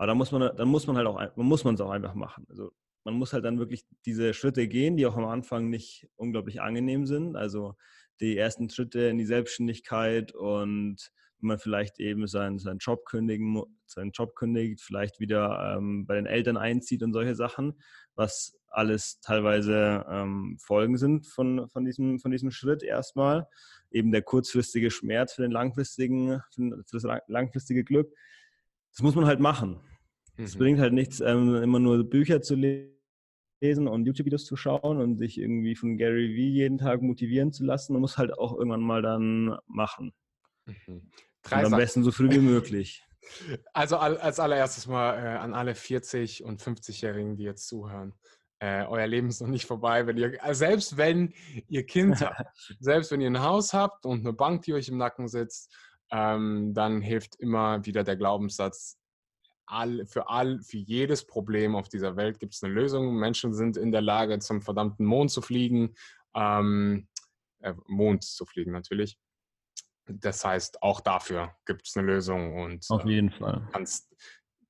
[0.01, 2.15] Aber da muss man, dann muss man halt auch, man muss man es auch einfach
[2.15, 2.47] machen.
[2.49, 2.73] Also
[3.05, 7.05] man muss halt dann wirklich diese Schritte gehen, die auch am Anfang nicht unglaublich angenehm
[7.05, 7.37] sind.
[7.37, 7.75] Also
[8.19, 13.63] die ersten Schritte in die Selbstständigkeit und wenn man vielleicht eben seinen, seinen Job kündigen,
[13.85, 17.79] seinen Job kündigt, vielleicht wieder ähm, bei den Eltern einzieht und solche Sachen,
[18.15, 23.49] was alles teilweise ähm, Folgen sind von, von, diesem, von diesem Schritt erstmal.
[23.91, 28.11] Eben der kurzfristige Schmerz für den langfristigen, für das langfristige Glück.
[28.93, 29.83] Das muss man halt machen.
[30.43, 30.59] Es mhm.
[30.59, 35.39] bringt halt nichts, ähm, immer nur Bücher zu lesen und YouTube-Videos zu schauen und sich
[35.39, 37.93] irgendwie von Gary Vee jeden Tag motivieren zu lassen.
[37.93, 40.13] Man muss halt auch irgendwann mal dann machen.
[40.67, 41.11] Mhm.
[41.51, 43.05] am besten so früh wie möglich.
[43.75, 48.15] Also als allererstes mal äh, an alle 40- und 50-Jährigen, die jetzt zuhören.
[48.61, 51.33] Äh, euer Leben ist noch nicht vorbei, wenn ihr, äh, selbst wenn
[51.69, 54.99] ihr Kind habt, selbst wenn ihr ein Haus habt und eine Bank, die euch im
[54.99, 55.73] Nacken sitzt,
[56.13, 59.00] ähm, dann hilft immer wieder der Glaubenssatz,
[59.71, 63.17] all, für, all, für jedes Problem auf dieser Welt gibt es eine Lösung.
[63.17, 65.95] Menschen sind in der Lage, zum verdammten Mond zu fliegen.
[66.35, 67.09] Ähm,
[67.61, 69.19] äh, Mond zu fliegen natürlich.
[70.07, 72.61] Das heißt, auch dafür gibt es eine Lösung.
[72.61, 73.69] Und, auf jeden äh, Fall.
[73.73, 74.15] Kannst,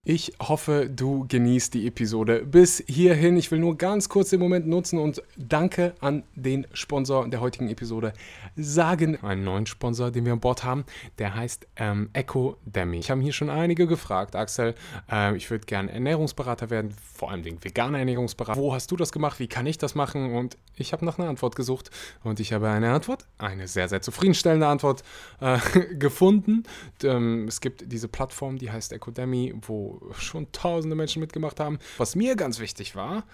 [0.03, 3.37] ich hoffe, du genießt die Episode bis hierhin.
[3.37, 7.69] Ich will nur ganz kurz den Moment nutzen und danke an den Sponsor der heutigen
[7.69, 8.15] Episode
[8.57, 9.23] sagen.
[9.23, 10.87] Einen neuen Sponsor, den wir an Bord haben,
[11.19, 12.97] der heißt ähm, Echo Demi.
[12.97, 14.75] Ich habe hier schon einige gefragt, Axel.
[15.13, 18.59] Äh, ich würde gerne Ernährungsberater werden, vor allem veganer Ernährungsberater.
[18.59, 19.39] Wo hast du das gemacht?
[19.39, 20.33] Wie kann ich das machen?
[20.33, 21.91] Und ich habe nach einer Antwort gesucht
[22.25, 25.05] und ich habe eine Antwort, eine sehr, sehr zufriedenstellende Antwort
[25.41, 25.59] äh,
[25.97, 26.63] gefunden.
[27.03, 31.79] Ähm, es gibt diese Plattform, die heißt Echo Demi, wo schon tausende Menschen mitgemacht haben.
[31.99, 33.25] Was mir ganz wichtig war,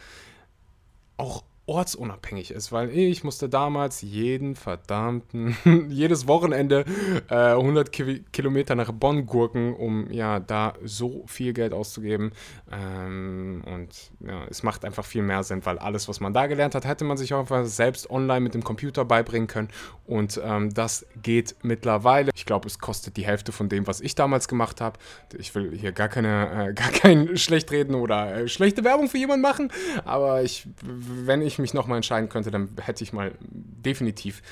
[1.16, 5.56] auch ortsunabhängig ist, weil ich musste damals jeden verdammten,
[5.88, 6.84] jedes Wochenende
[7.28, 12.32] äh, 100 Ki Kilometer nach Bonn gurken, um ja da so viel Geld auszugeben.
[12.70, 16.76] Ähm, und ja, es macht einfach viel mehr Sinn, weil alles, was man da gelernt
[16.76, 19.68] hat, hätte man sich auch einfach selbst online mit dem Computer beibringen können.
[20.06, 22.30] Und ähm, das geht mittlerweile.
[22.36, 25.00] Ich glaube, es kostet die Hälfte von dem, was ich damals gemacht habe.
[25.36, 29.18] Ich will hier gar keine, äh, gar kein schlecht reden oder äh, schlechte Werbung für
[29.18, 29.72] jemanden machen,
[30.04, 34.42] aber ich, wenn ich ich mich nochmal entscheiden könnte, dann hätte ich mal definitiv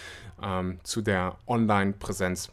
[0.43, 2.51] ähm, zu der Online-Präsenz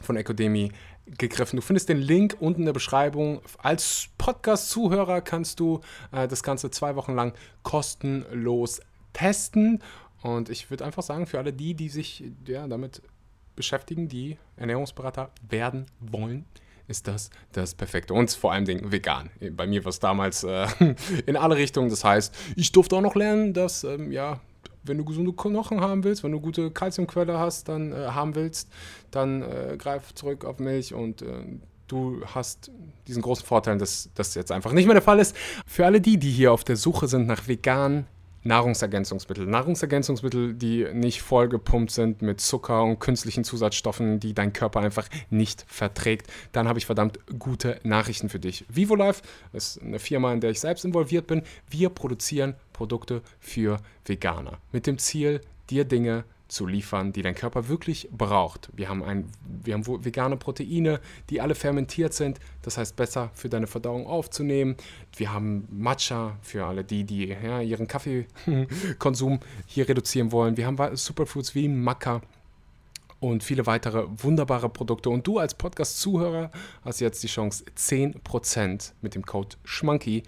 [0.00, 0.72] von Ecodemy
[1.06, 1.56] gegriffen.
[1.56, 3.40] Du findest den Link unten in der Beschreibung.
[3.58, 8.80] Als Podcast-Zuhörer kannst du äh, das Ganze zwei Wochen lang kostenlos
[9.12, 9.82] testen.
[10.22, 13.02] Und ich würde einfach sagen, für alle die, die sich ja, damit
[13.54, 16.44] beschäftigen, die Ernährungsberater werden wollen,
[16.88, 18.14] ist das das Perfekte.
[18.14, 19.30] Und vor allem Dingen vegan.
[19.52, 20.66] Bei mir war es damals äh,
[21.26, 21.90] in alle Richtungen.
[21.90, 24.40] Das heißt, ich durfte auch noch lernen, dass, ähm, ja,
[24.84, 28.70] wenn du gesunde Knochen haben willst, wenn du gute Kalziumquelle hast, dann äh, haben willst,
[29.10, 31.44] dann äh, greif zurück auf Milch und äh,
[31.88, 32.70] du hast
[33.06, 35.36] diesen großen Vorteil, dass das jetzt einfach nicht mehr der Fall ist.
[35.66, 38.06] Für alle die, die hier auf der Suche sind nach vegan
[38.46, 39.46] Nahrungsergänzungsmittel.
[39.46, 45.64] Nahrungsergänzungsmittel, die nicht vollgepumpt sind mit Zucker und künstlichen Zusatzstoffen, die dein Körper einfach nicht
[45.68, 48.64] verträgt, dann habe ich verdammt gute Nachrichten für dich.
[48.68, 49.22] VivoLife
[49.52, 51.42] ist eine Firma, in der ich selbst involviert bin.
[51.68, 55.40] Wir produzieren Produkte für Veganer mit dem Ziel,
[55.70, 56.35] dir Dinge zu
[56.66, 58.70] liefern, die dein Körper wirklich braucht.
[58.74, 59.30] Wir haben, ein,
[59.64, 64.76] wir haben vegane Proteine, die alle fermentiert sind, das heißt besser für deine Verdauung aufzunehmen.
[65.16, 70.56] Wir haben Matcha für alle die, die ja, ihren Kaffeekonsum hier reduzieren wollen.
[70.56, 72.22] Wir haben Superfoods wie Maca
[73.20, 75.10] und viele weitere wunderbare Produkte.
[75.10, 76.50] Und du als Podcast-Zuhörer
[76.84, 80.22] hast jetzt die Chance, 10% mit dem Code SCHMANKY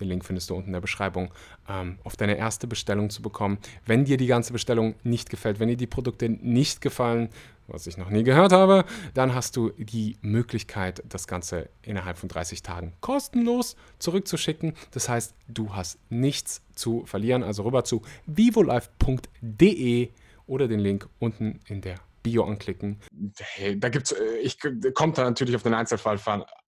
[0.00, 1.32] den Link findest du unten in der Beschreibung,
[1.68, 3.58] ähm, auf deine erste Bestellung zu bekommen.
[3.86, 7.28] Wenn dir die ganze Bestellung nicht gefällt, wenn dir die Produkte nicht gefallen,
[7.72, 8.84] was ich noch nie gehört habe,
[9.14, 14.74] dann hast du die Möglichkeit, das Ganze innerhalb von 30 Tagen kostenlos zurückzuschicken.
[14.90, 17.42] Das heißt, du hast nichts zu verlieren.
[17.42, 20.08] Also rüber zu vivolife.de
[20.46, 22.98] oder den Link unten in der Bio anklicken.
[23.38, 24.58] Hey, da gibt's, äh, ich
[24.94, 26.18] kommt da natürlich auf den Einzelfall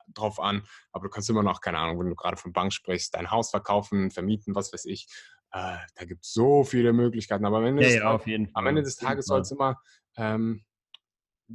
[0.09, 3.15] drauf an, aber du kannst immer noch, keine Ahnung, wenn du gerade von Bank sprichst,
[3.15, 5.07] dein Haus verkaufen, vermieten, was weiß ich.
[5.53, 7.45] Äh, da gibt es so viele Möglichkeiten.
[7.45, 9.81] Aber am Ende, ja, des, ja, Tages, am Ende des Tages sollst, immer,
[10.17, 10.65] ähm,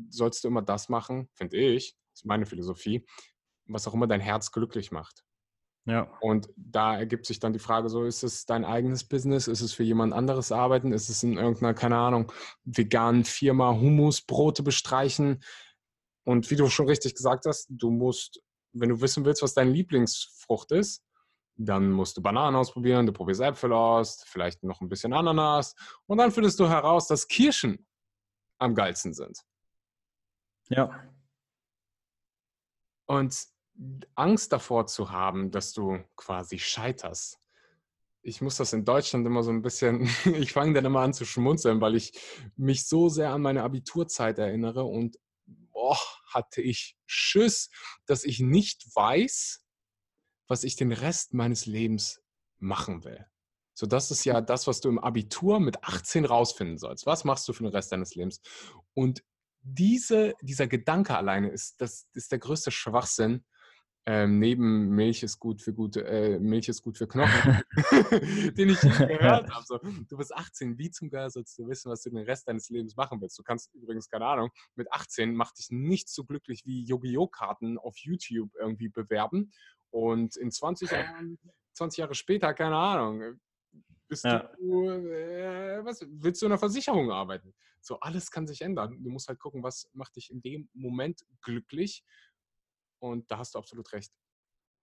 [0.09, 3.05] sollst du immer das machen, finde ich, das ist meine Philosophie,
[3.65, 5.23] was auch immer dein Herz glücklich macht.
[5.87, 6.11] Ja.
[6.19, 9.47] Und da ergibt sich dann die Frage: so, ist es dein eigenes Business?
[9.47, 10.91] Ist es für jemand anderes arbeiten?
[10.91, 12.31] Ist es in irgendeiner, keine Ahnung,
[12.65, 15.41] veganen Firma Humusbrote bestreichen?
[16.27, 18.41] Und wie du schon richtig gesagt hast, du musst,
[18.73, 21.01] wenn du wissen willst, was deine Lieblingsfrucht ist,
[21.55, 25.73] dann musst du Bananen ausprobieren, du probierst Äpfel aus, vielleicht noch ein bisschen Ananas
[26.05, 27.87] und dann findest du heraus, dass Kirschen
[28.57, 29.39] am geilsten sind.
[30.67, 31.01] Ja.
[33.05, 33.45] Und
[34.15, 37.39] Angst davor zu haben, dass du quasi scheiterst.
[38.21, 41.23] Ich muss das in Deutschland immer so ein bisschen, ich fange dann immer an zu
[41.23, 42.11] schmunzeln, weil ich
[42.57, 45.17] mich so sehr an meine Abiturzeit erinnere und
[45.77, 45.97] boah,
[46.33, 47.69] hatte ich Schiss,
[48.07, 49.63] dass ich nicht weiß,
[50.47, 52.19] was ich den Rest meines Lebens
[52.57, 53.27] machen will.
[53.75, 57.05] So, das ist ja das, was du im Abitur mit 18 rausfinden sollst.
[57.05, 58.41] Was machst du für den Rest deines Lebens?
[58.95, 59.23] Und
[59.61, 63.45] diese, dieser Gedanke alleine ist, das ist der größte Schwachsinn,
[64.09, 67.61] ähm, neben Milch ist gut für gute, äh, Milch ist gut für Knochen,
[68.55, 69.65] den ich gehört habe.
[69.65, 72.69] So, du bist 18, wie zum Geier sollst du wissen, was du den Rest deines
[72.69, 73.37] Lebens machen willst?
[73.37, 77.27] Du kannst übrigens, keine Ahnung, mit 18 macht dich nicht so glücklich wie Yu-Gi-Oh!
[77.27, 79.51] Karten auf YouTube irgendwie bewerben.
[79.89, 81.37] Und in 20 Jahren,
[81.73, 83.41] 20 Jahre später, keine Ahnung,
[84.07, 84.49] bist ja.
[84.57, 87.53] du, äh, was, willst du in einer Versicherung arbeiten?
[87.81, 89.03] So, alles kann sich ändern.
[89.03, 92.05] Du musst halt gucken, was macht dich in dem Moment glücklich
[92.99, 94.13] und da hast du absolut recht.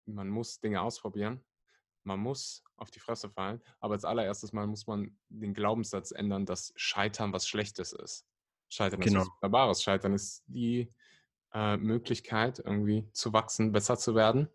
[0.06, 1.44] Man muss Dinge ausprobieren.
[2.04, 3.62] Man muss auf die Fresse fallen.
[3.80, 8.26] Aber als allererstes Mal muss man den Glaubenssatz ändern, dass Scheitern was Schlechtes ist.
[8.68, 9.22] Scheitern genau.
[9.22, 9.82] ist was Wunderbares.
[9.82, 10.92] Scheitern ist die
[11.52, 14.48] äh, Möglichkeit, irgendwie zu wachsen, besser zu werden.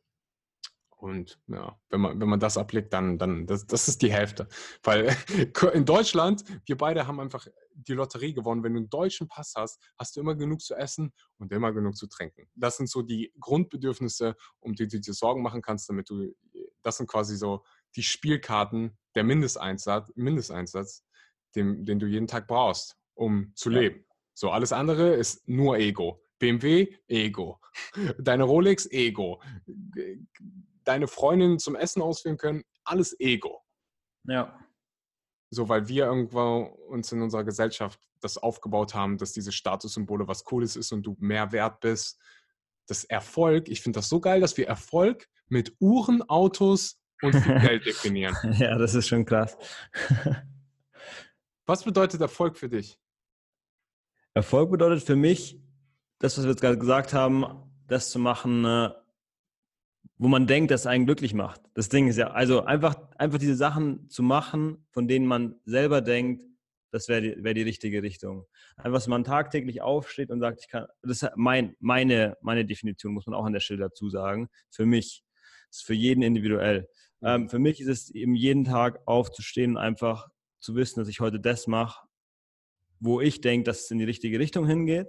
[1.00, 4.50] Und ja, wenn man, wenn man das ablegt, dann, dann das, das ist die Hälfte.
[4.84, 5.16] Weil
[5.74, 8.64] in Deutschland, wir beide haben einfach die Lotterie gewonnen.
[8.64, 11.96] Wenn du einen deutschen Pass hast, hast du immer genug zu essen und immer genug
[11.96, 12.50] zu trinken.
[12.54, 16.36] Das sind so die Grundbedürfnisse, um die du dir Sorgen machen kannst, damit du,
[16.84, 17.64] das sind quasi so
[17.96, 21.06] die Spielkarten, der Mindesteinsatz, Mindesteinsatz
[21.56, 23.80] den, den du jeden Tag brauchst, um zu ja.
[23.80, 24.06] leben.
[24.34, 26.22] So, alles andere ist nur Ego.
[26.40, 27.62] BMW, Ego.
[28.18, 29.42] Deine Rolex, Ego
[30.84, 33.62] deine Freundin zum Essen auswählen können, alles Ego.
[34.26, 34.60] Ja.
[35.52, 40.44] So, weil wir irgendwo uns in unserer Gesellschaft das aufgebaut haben, dass diese Statussymbole was
[40.44, 42.20] Cooles ist und du mehr wert bist.
[42.88, 47.86] Das Erfolg, ich finde das so geil, dass wir Erfolg mit Uhren, Autos und Geld
[47.86, 48.36] definieren.
[48.58, 49.58] ja, das ist schon krass.
[51.66, 53.00] was bedeutet Erfolg für dich?
[54.34, 55.60] Erfolg bedeutet für mich,
[56.20, 57.46] das, was wir jetzt gerade gesagt haben,
[57.88, 58.92] das zu machen, äh,
[60.18, 61.62] wo man denkt, dass es einen glücklich macht.
[61.74, 66.02] Das Ding ist ja, also einfach, einfach diese Sachen zu machen, von denen man selber
[66.02, 66.44] denkt,
[66.92, 68.46] das wäre die, wär die richtige Richtung.
[68.76, 73.14] Einfach, dass man tagtäglich aufsteht und sagt, ich kann, das ist mein, meine, meine Definition,
[73.14, 74.50] muss man auch an der Stelle dazu sagen.
[74.72, 75.24] Für mich,
[75.70, 76.90] das ist für jeden individuell.
[77.22, 80.30] Ähm, für mich ist es eben jeden Tag aufzustehen und einfach
[80.60, 82.08] zu wissen, dass ich heute das mache,
[83.00, 85.08] wo ich denke, dass es in die richtige Richtung hingeht.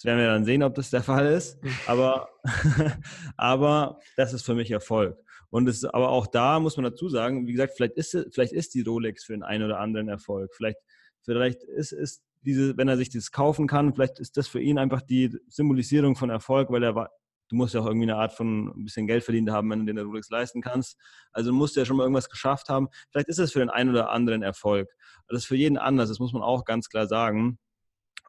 [0.00, 1.58] Das werden wir dann sehen, ob das der Fall ist.
[1.86, 2.30] Aber,
[3.36, 5.18] aber das ist für mich Erfolg.
[5.50, 8.72] Und es, aber auch da muss man dazu sagen, wie gesagt, vielleicht ist, vielleicht ist
[8.72, 10.54] die Rolex für den einen oder anderen Erfolg.
[10.54, 10.78] Vielleicht,
[11.22, 14.78] vielleicht ist, ist diese, wenn er sich das kaufen kann, vielleicht ist das für ihn
[14.78, 17.10] einfach die Symbolisierung von Erfolg, weil er war,
[17.50, 19.92] du musst ja auch irgendwie eine Art von ein bisschen Geld verdient haben, wenn du
[19.92, 20.96] den Rolex leisten kannst.
[21.30, 22.88] Also musst du ja schon mal irgendwas geschafft haben.
[23.10, 24.88] Vielleicht ist es für den einen oder anderen Erfolg.
[25.28, 27.58] Das ist für jeden anders, das muss man auch ganz klar sagen.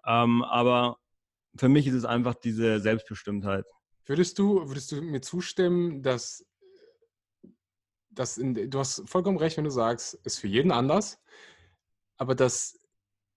[0.05, 0.97] Ähm, aber
[1.55, 3.65] für mich ist es einfach diese Selbstbestimmtheit.
[4.05, 6.45] Würdest du, würdest du mir zustimmen, dass,
[8.09, 11.19] dass in, du hast vollkommen recht, wenn du sagst, ist für jeden anders,
[12.17, 12.79] aber dass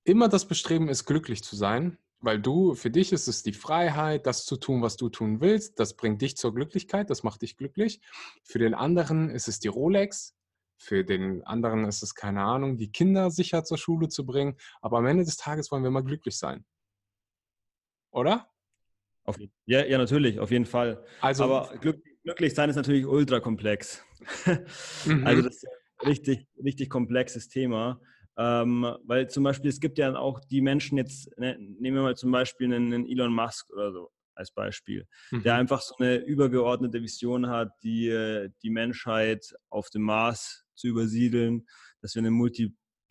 [0.04, 4.26] immer das Bestreben ist, glücklich zu sein, weil du, für dich ist es die Freiheit,
[4.26, 7.56] das zu tun, was du tun willst, das bringt dich zur Glücklichkeit, das macht dich
[7.56, 8.00] glücklich.
[8.42, 10.34] Für den anderen ist es die Rolex,
[10.76, 14.98] für den anderen ist es keine Ahnung, die Kinder sicher zur Schule zu bringen, aber
[14.98, 16.64] am Ende des Tages wollen wir mal glücklich sein.
[18.14, 18.48] Oder?
[19.24, 19.36] Auf,
[19.66, 21.04] ja, ja, natürlich, auf jeden Fall.
[21.20, 24.04] Also, Aber glück, glücklich sein ist natürlich ultra komplex.
[25.04, 25.26] Mhm.
[25.26, 28.00] Also das ist ein richtig, richtig komplexes Thema.
[28.38, 32.16] Ähm, weil zum Beispiel, es gibt ja auch die Menschen jetzt, ne, nehmen wir mal
[32.16, 35.60] zum Beispiel einen, einen Elon Musk oder so als Beispiel, der Mhm.
[35.60, 41.66] einfach so eine übergeordnete Vision hat, die, äh, die Menschheit auf dem Mars zu übersiedeln,
[42.00, 42.30] dass wir eine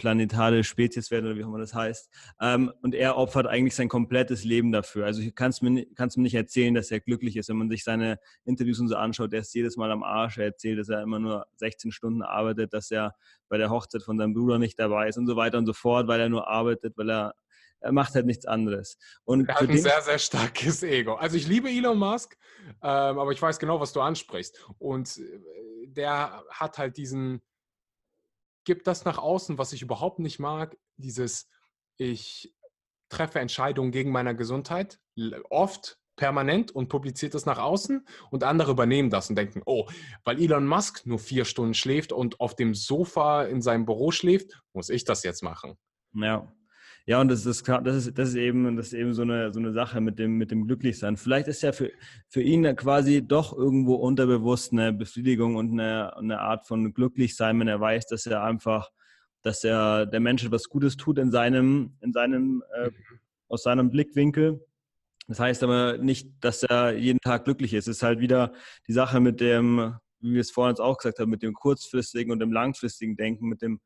[0.04, 2.10] multiplanetare Spezies werden oder wie auch immer das heißt.
[2.42, 5.06] Ähm, und er opfert eigentlich sein komplettes Leben dafür.
[5.06, 7.84] Also kannst mir, ni- kannst mir nicht erzählen, dass er glücklich ist, wenn man sich
[7.84, 9.32] seine Interviews und so anschaut.
[9.34, 10.38] Der ist jedes Mal am Arsch.
[10.38, 13.16] Er erzählt, dass er immer nur 16 Stunden arbeitet, dass er
[13.50, 16.08] bei der Hochzeit von seinem Bruder nicht dabei ist und so weiter und so fort,
[16.08, 17.34] weil er nur arbeitet, weil er
[17.80, 18.98] er macht halt nichts anderes.
[19.26, 21.16] Und Er hat ein sehr, sehr starkes Ego.
[21.16, 22.38] Also ich liebe Elon Musk,
[22.82, 24.58] ähm, aber ich weiß genau, was du ansprichst.
[24.80, 27.42] Und äh, der hat halt diesen,
[28.64, 31.50] gibt das nach außen, was ich überhaupt nicht mag, dieses,
[31.98, 32.54] ich
[33.10, 35.00] treffe Entscheidungen gegen meine Gesundheit,
[35.50, 39.88] oft permanent und publiziert das nach außen und andere übernehmen das und denken, oh,
[40.24, 44.62] weil Elon Musk nur vier Stunden schläft und auf dem Sofa in seinem Büro schläft,
[44.74, 45.76] muss ich das jetzt machen.
[46.14, 46.52] Ja.
[47.06, 49.60] Ja, und das ist, das ist, das ist eben, das ist eben so eine, so
[49.60, 51.18] eine Sache mit dem, mit dem Glücklichsein.
[51.18, 51.92] Vielleicht ist ja für,
[52.30, 57.68] für ihn quasi doch irgendwo unterbewusst eine Befriedigung und eine, eine Art von Glücklichsein, wenn
[57.68, 58.90] er weiß, dass er einfach,
[59.42, 62.90] dass er der Mensch etwas Gutes tut in seinem, in seinem, äh,
[63.50, 64.66] aus seinem Blickwinkel.
[65.28, 67.90] Das heißt aber nicht, dass er jeden Tag glücklich ist.
[67.90, 68.54] Es ist halt wieder
[68.88, 72.40] die Sache mit dem, wie wir es vorhin auch gesagt haben, mit dem kurzfristigen und
[72.40, 73.82] dem langfristigen Denken, mit dem,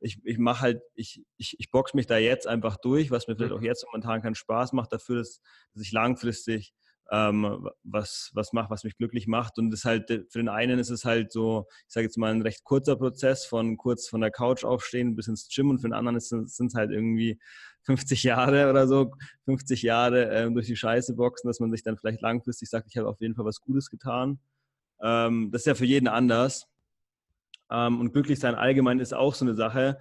[0.00, 3.36] ich, ich mache halt, ich, ich, ich box mich da jetzt einfach durch, was mir
[3.36, 5.40] vielleicht auch jetzt momentan keinen Spaß macht, dafür, dass,
[5.74, 6.72] dass ich langfristig
[7.10, 9.58] ähm, was, was mache, was mich glücklich macht.
[9.58, 12.42] Und das halt, für den einen ist es halt so, ich sage jetzt mal, ein
[12.42, 15.94] recht kurzer Prozess von kurz von der Couch aufstehen bis ins Gym und für den
[15.94, 17.38] anderen sind es halt irgendwie
[17.84, 19.12] 50 Jahre oder so,
[19.46, 22.96] 50 Jahre ähm, durch die Scheiße boxen, dass man sich dann vielleicht langfristig sagt, ich
[22.98, 24.38] habe auf jeden Fall was Gutes getan.
[25.00, 26.67] Ähm, das ist ja für jeden anders.
[27.70, 29.98] Ähm, und glücklich sein allgemein ist auch so eine Sache.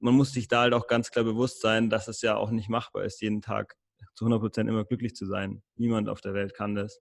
[0.00, 2.68] Man muss sich da halt auch ganz klar bewusst sein, dass es ja auch nicht
[2.68, 3.76] machbar ist, jeden Tag
[4.14, 5.62] zu 100 Prozent immer glücklich zu sein.
[5.76, 7.00] Niemand auf der Welt kann das.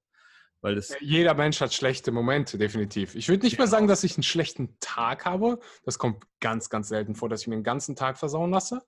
[0.62, 3.14] Weil das Jeder Mensch hat schlechte Momente, definitiv.
[3.14, 5.60] Ich würde nicht mehr sagen, dass ich einen schlechten Tag habe.
[5.84, 8.82] Das kommt ganz, ganz selten vor, dass ich mir den ganzen Tag versauen lasse.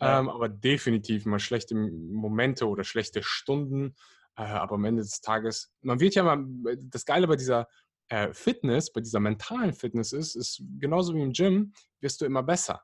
[0.00, 0.18] Ja.
[0.18, 3.94] Ähm, aber definitiv mal schlechte Momente oder schlechte Stunden.
[4.36, 6.44] Äh, aber am Ende des Tages, man wird ja mal,
[6.76, 7.68] das Geile bei dieser
[8.12, 12.42] äh, Fitness, bei dieser mentalen Fitness ist, ist genauso wie im Gym, wirst du immer
[12.42, 12.82] besser.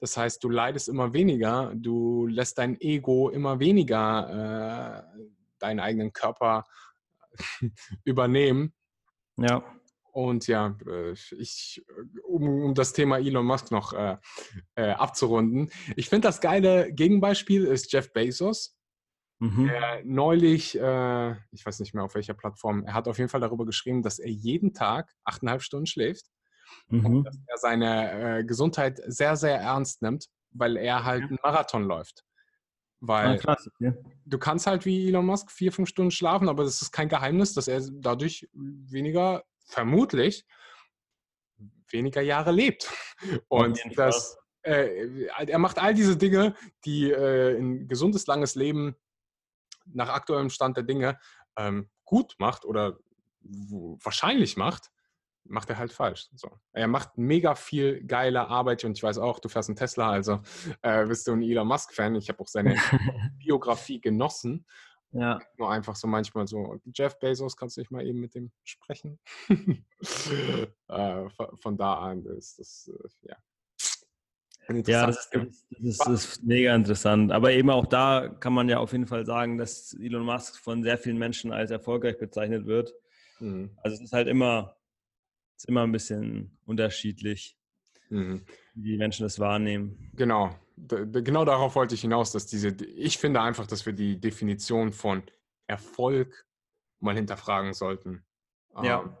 [0.00, 5.20] Das heißt, du leidest immer weniger, du lässt dein Ego immer weniger äh,
[5.58, 6.64] deinen eigenen Körper
[8.04, 8.74] übernehmen.
[9.38, 9.64] ja.
[10.12, 11.84] Und ja, äh, ich,
[12.26, 14.16] um, um das Thema Elon Musk noch äh,
[14.74, 18.75] äh, abzurunden, ich finde das geile Gegenbeispiel ist Jeff Bezos,
[19.38, 19.66] Mhm.
[19.66, 23.40] der neulich, äh, ich weiß nicht mehr auf welcher Plattform, er hat auf jeden Fall
[23.40, 26.26] darüber geschrieben, dass er jeden Tag achteinhalb Stunden schläft
[26.88, 27.24] und Mhm.
[27.24, 32.22] dass er seine äh, Gesundheit sehr, sehr ernst nimmt, weil er halt einen Marathon läuft.
[32.22, 33.68] Ah, Weil krass.
[33.74, 33.92] Okay.
[34.24, 37.52] du kannst halt wie Elon Musk vier, fünf Stunden schlafen, aber das ist kein Geheimnis,
[37.52, 40.46] dass er dadurch weniger, vermutlich,
[41.90, 42.90] weniger Jahre lebt.
[43.48, 48.96] Und das, äh, er macht all diese Dinge, die äh, ein gesundes, langes Leben
[49.92, 51.18] nach aktuellem Stand der Dinge
[51.56, 52.98] ähm, gut macht oder
[53.42, 54.90] wahrscheinlich macht,
[55.44, 56.28] macht er halt falsch.
[56.34, 56.50] So.
[56.72, 60.40] Er macht mega viel geile Arbeit und ich weiß auch, du fährst einen Tesla, also
[60.82, 62.14] äh, bist du ein Elon Musk-Fan.
[62.16, 62.76] Ich habe auch seine
[63.38, 64.66] Biografie genossen.
[65.12, 65.38] Ja.
[65.56, 69.18] Nur einfach so manchmal so, Jeff Bezos, kannst du nicht mal eben mit dem sprechen?
[69.48, 73.36] äh, von, von da an ist das, äh, ja.
[74.86, 77.32] Ja, das ist, das, ist, das ist mega interessant.
[77.32, 80.82] Aber eben auch da kann man ja auf jeden Fall sagen, dass Elon Musk von
[80.82, 82.92] sehr vielen Menschen als erfolgreich bezeichnet wird.
[83.38, 83.70] Mhm.
[83.82, 84.76] Also es ist halt immer,
[85.56, 87.56] es ist immer ein bisschen unterschiedlich,
[88.08, 88.42] Mhm.
[88.74, 90.10] wie die Menschen das wahrnehmen.
[90.14, 94.92] Genau, genau darauf wollte ich hinaus, dass diese, ich finde einfach, dass wir die Definition
[94.92, 95.22] von
[95.66, 96.46] Erfolg
[97.00, 98.24] mal hinterfragen sollten.
[98.82, 99.02] Ja.
[99.02, 99.16] Ähm,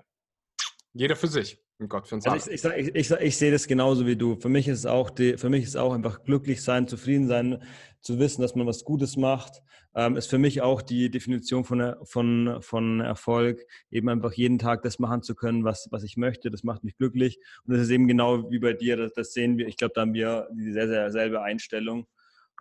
[0.92, 1.58] jeder für sich.
[1.78, 4.36] Und Gott für uns Also ich, ich, ich, ich, sehe das genauso wie du.
[4.36, 7.62] Für mich ist es auch die, für mich ist auch einfach glücklich sein, zufrieden sein,
[8.00, 9.62] zu wissen, dass man was Gutes macht.
[9.94, 14.82] Ähm, ist für mich auch die Definition von, von, von Erfolg, eben einfach jeden Tag
[14.82, 16.50] das machen zu können, was, was ich möchte.
[16.50, 17.38] Das macht mich glücklich.
[17.64, 18.96] Und das ist eben genau wie bei dir.
[18.96, 19.66] Das, das sehen wir.
[19.68, 22.06] Ich glaube, da haben wir die sehr, sehr selbe Einstellung.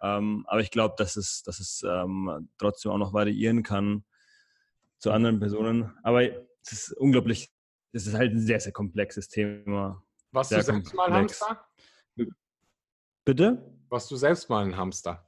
[0.01, 4.03] Ähm, aber ich glaube, dass es, dass es ähm, trotzdem auch noch variieren kann
[4.97, 5.93] zu anderen Personen.
[6.03, 7.49] Aber es ist unglaublich,
[7.95, 10.03] es ist halt ein sehr, sehr komplexes Thema.
[10.31, 11.41] Warst du sehr selbst mal ein komplex.
[11.41, 11.65] Hamster?
[13.23, 13.71] Bitte?
[13.87, 15.25] Warst du selbst mal ein Hamster?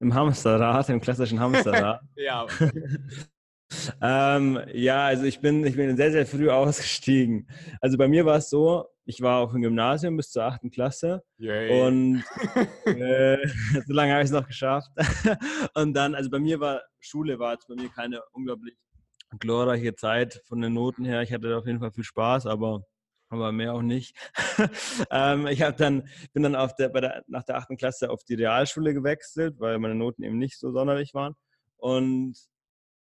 [0.00, 2.00] Im Hamsterrad, im klassischen Hamsterrad.
[2.16, 2.46] ja.
[4.00, 7.48] ähm, ja, also ich bin, ich bin sehr, sehr früh ausgestiegen.
[7.82, 10.72] Also bei mir war es so, ich war auf dem Gymnasium bis zur 8.
[10.72, 11.82] Klasse Yay.
[11.82, 12.24] und
[12.86, 13.46] äh,
[13.86, 14.90] so lange habe ich es noch geschafft.
[15.74, 18.74] und dann, also bei mir war Schule war jetzt bei mir keine unglaublich
[19.38, 21.22] glorreiche Zeit von den Noten her.
[21.22, 22.82] Ich hatte auf jeden Fall viel Spaß, aber
[23.28, 24.16] aber mehr auch nicht.
[25.10, 27.76] ähm, ich dann, bin dann auf der, der, nach der 8.
[27.76, 31.34] Klasse auf die Realschule gewechselt, weil meine Noten eben nicht so sonderlich waren.
[31.76, 32.38] Und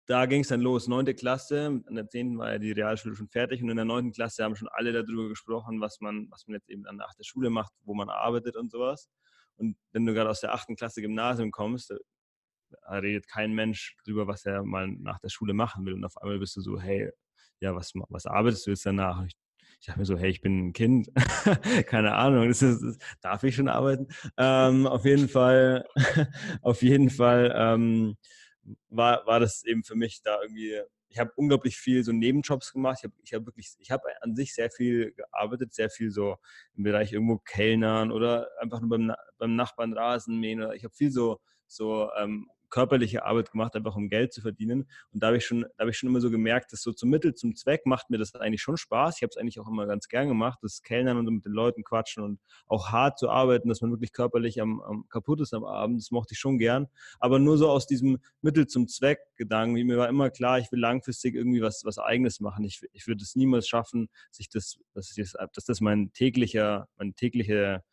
[0.07, 1.15] da ging es dann los, 9.
[1.15, 2.37] Klasse, an der 10.
[2.37, 4.11] war ja die Realschule schon fertig und in der 9.
[4.11, 7.23] Klasse haben schon alle darüber gesprochen, was man, was man jetzt eben dann nach der
[7.23, 9.09] Schule macht, wo man arbeitet und sowas.
[9.57, 10.75] Und wenn du gerade aus der 8.
[10.77, 11.93] Klasse Gymnasium kommst,
[12.89, 15.93] redet kein Mensch darüber, was er mal nach der Schule machen will.
[15.93, 17.11] Und auf einmal bist du so, hey,
[17.59, 19.25] ja, was, was arbeitest du jetzt danach?
[19.25, 19.35] Ich
[19.81, 21.09] ich dachte mir so, hey, ich bin ein Kind,
[21.87, 24.09] keine Ahnung, das ist, das, darf ich schon arbeiten?
[24.37, 25.87] Ähm, auf jeden Fall,
[26.61, 28.15] auf jeden Fall ähm,
[28.89, 32.99] war, war das eben für mich da irgendwie, ich habe unglaublich viel so Nebenjobs gemacht.
[32.99, 36.37] Ich habe ich hab wirklich, ich habe an sich sehr viel gearbeitet, sehr viel so
[36.75, 40.61] im Bereich irgendwo Kellnern oder einfach nur beim, beim Nachbarn Rasenmähen.
[40.61, 44.89] Oder ich habe viel so, so ähm, körperliche Arbeit gemacht, einfach um Geld zu verdienen.
[45.13, 47.09] Und da habe ich schon, da habe ich schon immer so gemerkt, dass so zum
[47.09, 49.17] Mittel, zum Zweck macht mir das eigentlich schon Spaß.
[49.17, 51.83] Ich habe es eigentlich auch immer ganz gern gemacht, das Kellnern und mit den Leuten
[51.83, 55.65] quatschen und auch hart zu arbeiten, dass man wirklich körperlich am, am kaputt ist am
[55.65, 56.01] Abend.
[56.01, 56.87] Das mochte ich schon gern.
[57.19, 59.73] Aber nur so aus diesem Mittel zum Zweck Gedanken.
[59.85, 62.63] Mir war immer klar, ich will langfristig irgendwie was, was Eigenes machen.
[62.63, 67.15] Ich, ich würde es niemals schaffen, sich das, dass, ich, dass das mein täglicher, mein
[67.15, 67.83] täglicher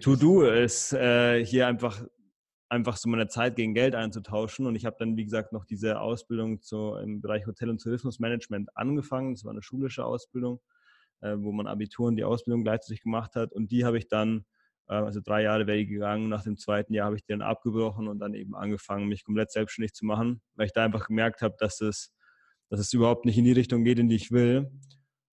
[0.00, 2.02] To-Do ist, äh, hier einfach
[2.68, 4.66] einfach so meine Zeit gegen Geld einzutauschen.
[4.66, 8.76] Und ich habe dann, wie gesagt, noch diese Ausbildung zu, im Bereich Hotel- und Tourismusmanagement
[8.76, 9.34] angefangen.
[9.34, 10.60] Das war eine schulische Ausbildung,
[11.20, 13.52] äh, wo man Abitur und die Ausbildung gleichzeitig gemacht hat.
[13.52, 14.44] Und die habe ich dann,
[14.88, 16.28] äh, also drei Jahre wäre ich gegangen.
[16.28, 19.50] Nach dem zweiten Jahr habe ich die dann abgebrochen und dann eben angefangen, mich komplett
[19.50, 22.14] selbstständig zu machen, weil ich da einfach gemerkt habe, dass es,
[22.68, 24.70] dass es überhaupt nicht in die Richtung geht, in die ich will.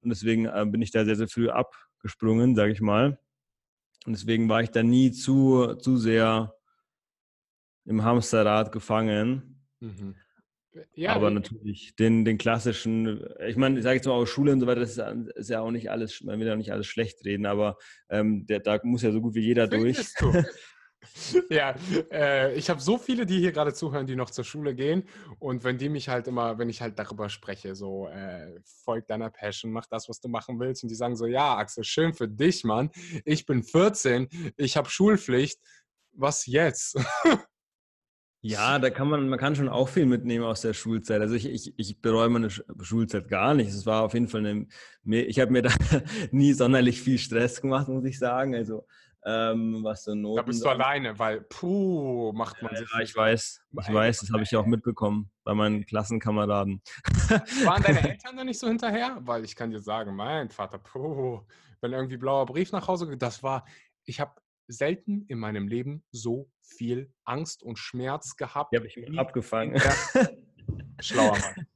[0.01, 3.19] Und deswegen äh, bin ich da sehr, sehr früh abgesprungen, sage ich mal.
[4.05, 6.54] Und deswegen war ich da nie zu, zu sehr
[7.85, 9.63] im Hamsterrad gefangen.
[9.79, 10.15] Mhm.
[10.93, 14.59] Ja, aber natürlich den, den klassischen, ich meine, ich sage jetzt mal auch Schule und
[14.59, 17.23] so weiter, das ist, ist, ja auch nicht alles, man will ja nicht alles schlecht
[17.23, 17.77] reden, aber
[18.09, 19.97] ähm, der, da muss ja so gut wie jeder durch.
[21.49, 21.75] ja,
[22.11, 25.07] äh, ich habe so viele, die hier gerade zuhören, die noch zur Schule gehen.
[25.39, 29.29] Und wenn die mich halt immer, wenn ich halt darüber spreche, so äh, folg deiner
[29.29, 30.83] Passion, mach das, was du machen willst.
[30.83, 32.89] Und die sagen so, ja, Axel, schön für dich, Mann.
[33.23, 34.27] Ich bin 14,
[34.57, 35.59] ich habe Schulpflicht.
[36.11, 36.97] Was jetzt?
[38.47, 41.19] Ja, da kann man, man kann schon auch viel mitnehmen aus der Schulzeit.
[41.19, 43.69] Also ich, ich, ich bereue meine Schulzeit gar nicht.
[43.69, 44.67] Es war auf jeden Fall eine,
[45.03, 45.71] ich habe mir da
[46.31, 48.53] nie sonderlich viel Stress gemacht, muss ich sagen.
[48.53, 48.85] Also
[49.25, 50.35] ähm, was so Noten.
[50.35, 52.89] Da bist du alleine, weil puh, macht man ja, sich.
[52.93, 56.83] Ja, ich weiß, ich weiß, das habe ich auch mitbekommen bei meinen Klassenkameraden.
[57.63, 59.17] Waren deine Eltern da nicht so hinterher?
[59.21, 61.41] Weil ich kann dir sagen, mein Vater, puh,
[61.81, 63.65] wenn irgendwie blauer Brief nach Hause, das war,
[64.03, 64.35] ich habe
[64.67, 68.73] selten in meinem Leben so viel Angst und Schmerz gehabt.
[68.73, 69.79] Die habe ich mir abgefangen.
[70.99, 71.67] Schlauer Mann.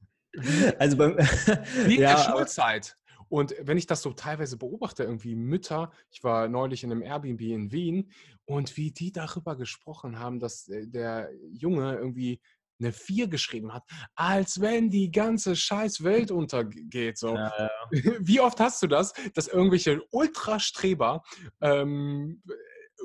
[0.77, 1.17] Also beim,
[1.85, 2.95] Wie in ja, der Schulzeit.
[3.29, 7.41] Und wenn ich das so teilweise beobachte, irgendwie Mütter, ich war neulich in einem Airbnb
[7.41, 8.11] in Wien
[8.45, 12.41] und wie die darüber gesprochen haben, dass äh, der Junge irgendwie
[12.79, 13.83] eine 4 geschrieben hat,
[14.15, 17.17] als wenn die ganze scheiß Welt untergeht.
[17.17, 17.35] So.
[17.35, 17.69] Ja, ja.
[18.21, 21.21] Wie oft hast du das, dass irgendwelche Ultrastreber
[21.61, 22.41] ähm,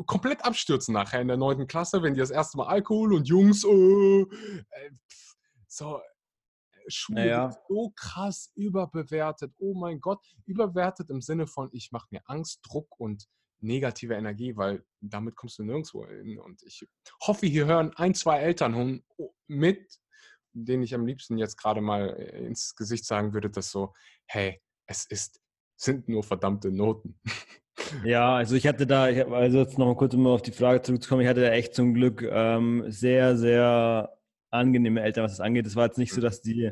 [0.06, 3.64] komplett abstürzen nachher in der neunten Klasse, wenn die das erste Mal Alkohol und Jungs,
[3.64, 4.90] äh, äh
[5.66, 6.00] so,
[6.88, 7.56] Schule naja.
[7.68, 9.52] so krass überbewertet.
[9.58, 13.26] Oh mein Gott, überbewertet im Sinne von, ich mache mir Angst, Druck und
[13.60, 16.38] negative Energie, weil damit kommst du nirgendwo hin.
[16.38, 16.86] Und ich
[17.22, 19.02] hoffe, hier hören ein, zwei Eltern
[19.46, 19.98] mit,
[20.52, 23.94] denen ich am liebsten jetzt gerade mal äh, ins Gesicht sagen würde, dass so,
[24.26, 25.40] hey, es ist,
[25.76, 27.18] sind nur verdammte Noten.
[28.04, 31.28] Ja, also ich hatte da, also jetzt nochmal kurz, um auf die Frage zurückzukommen, ich
[31.28, 34.16] hatte da echt zum Glück ähm, sehr, sehr
[34.50, 35.66] angenehme Eltern, was das angeht.
[35.66, 36.70] Es war jetzt nicht so, dass die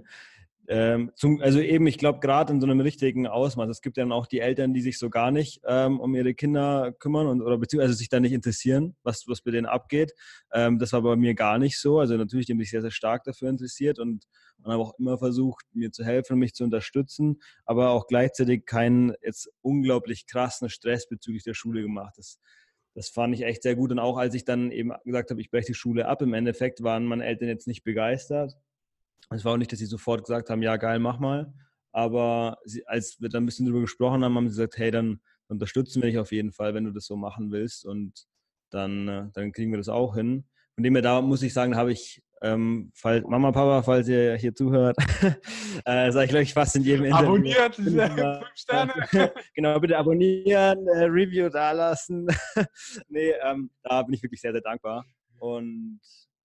[0.69, 3.69] ähm, zum, also eben, ich glaube, gerade in so einem richtigen Ausmaß.
[3.69, 6.35] Es gibt ja dann auch die Eltern, die sich so gar nicht ähm, um ihre
[6.35, 10.13] Kinder kümmern und oder beziehungsweise sich da nicht interessieren, was, was bei denen abgeht.
[10.53, 11.99] Ähm, das war bei mir gar nicht so.
[11.99, 14.27] Also natürlich, die haben sich sehr, sehr stark dafür interessiert und,
[14.63, 19.15] und habe auch immer versucht, mir zu helfen, mich zu unterstützen, aber auch gleichzeitig keinen
[19.23, 22.15] jetzt unglaublich krassen Stress bezüglich der Schule gemacht.
[22.17, 22.39] Das,
[22.95, 23.91] das fand ich echt sehr gut.
[23.91, 26.85] Und auch als ich dann eben gesagt habe, ich breche die Schule ab, im Endeffekt
[26.85, 28.57] waren meine Eltern jetzt nicht begeistert.
[29.31, 31.53] Es war auch nicht, dass sie sofort gesagt haben, ja geil, mach mal.
[31.93, 35.21] Aber sie, als wir dann ein bisschen darüber gesprochen haben, haben sie gesagt, hey, dann
[35.49, 37.85] unterstützen wir dich auf jeden Fall, wenn du das so machen willst.
[37.85, 38.27] Und
[38.71, 40.45] dann, äh, dann kriegen wir das auch hin.
[40.75, 44.35] von dem her, da muss ich sagen, habe ich ähm, falls, Mama, Papa, falls ihr
[44.35, 44.97] hier zuhört,
[45.85, 47.29] äh, sage ich gleich fast in jedem Interview.
[47.29, 48.93] Abonniert, fünf Sterne.
[49.55, 52.27] genau, bitte abonnieren, äh, Review dalassen.
[53.09, 55.05] nee, ähm, da bin ich wirklich sehr, sehr dankbar.
[55.39, 56.01] Und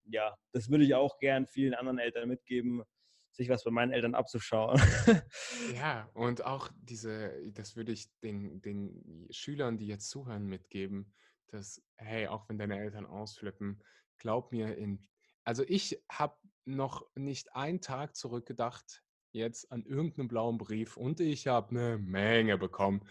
[0.08, 2.82] ja, das würde ich auch gern vielen anderen Eltern mitgeben,
[3.32, 4.80] sich was bei meinen Eltern abzuschauen.
[5.76, 11.14] ja, und auch diese, das würde ich den, den Schülern, die jetzt zuhören, mitgeben,
[11.48, 13.82] dass, hey, auch wenn deine Eltern ausflippen,
[14.18, 15.06] glaub mir, in
[15.44, 16.36] also ich habe
[16.66, 19.02] noch nicht einen Tag zurückgedacht
[19.38, 23.02] jetzt an irgendeinen blauen Brief und ich habe eine Menge bekommen.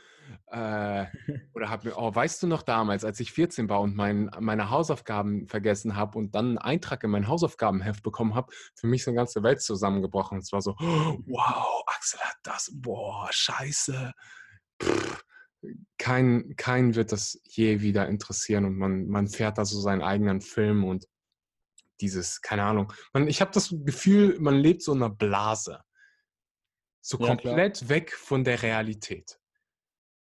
[0.48, 1.06] Äh,
[1.54, 4.70] oder habe mir, oh, weißt du noch damals, als ich 14 war und mein, meine
[4.70, 9.08] Hausaufgaben vergessen habe und dann einen Eintrag in mein Hausaufgabenheft bekommen habe, für mich ist
[9.08, 10.40] eine ganze Welt zusammengebrochen.
[10.40, 14.12] Es war so, oh, wow, Axel hat das, boah, scheiße.
[14.84, 15.24] Pff,
[15.98, 20.42] kein, kein wird das je wieder interessieren und man, man fährt da so seinen eigenen
[20.42, 21.08] Film und
[22.02, 22.94] dieses, keine Ahnung.
[23.14, 25.82] Man, ich habe das Gefühl, man lebt so in einer Blase.
[27.08, 27.90] So ja, komplett klar.
[27.90, 29.40] weg von der Realität.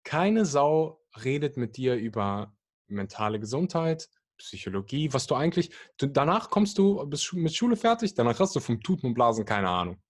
[0.05, 2.57] Keine Sau redet mit dir über
[2.87, 4.09] mentale Gesundheit,
[4.39, 8.61] Psychologie, was du eigentlich, du, danach kommst du, bist mit Schule fertig, danach hast du
[8.61, 10.01] vom Tuten und Blasen keine Ahnung.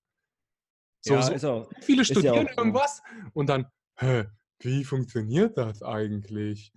[1.01, 3.03] So, ja, so auch, viele studieren ja irgendwas
[3.33, 4.25] und dann, hä,
[4.61, 6.75] wie funktioniert das eigentlich?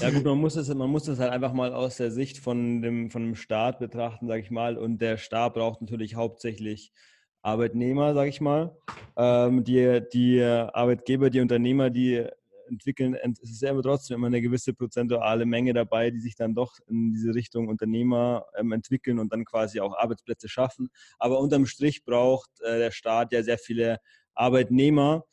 [0.00, 2.82] ja gut, man muss, es, man muss es halt einfach mal aus der Sicht von
[2.82, 4.76] dem, von dem Staat betrachten, sage ich mal.
[4.76, 6.92] Und der Staat braucht natürlich hauptsächlich
[7.42, 8.76] Arbeitnehmer, sage ich mal.
[9.16, 12.26] Ähm, die, die Arbeitgeber, die Unternehmer, die
[12.68, 16.74] entwickeln, es ist aber trotzdem immer eine gewisse prozentuale Menge dabei, die sich dann doch
[16.86, 20.90] in diese Richtung Unternehmer ähm, entwickeln und dann quasi auch Arbeitsplätze schaffen.
[21.18, 23.98] Aber unterm Strich braucht äh, der Staat ja sehr viele
[24.34, 25.24] Arbeitnehmer,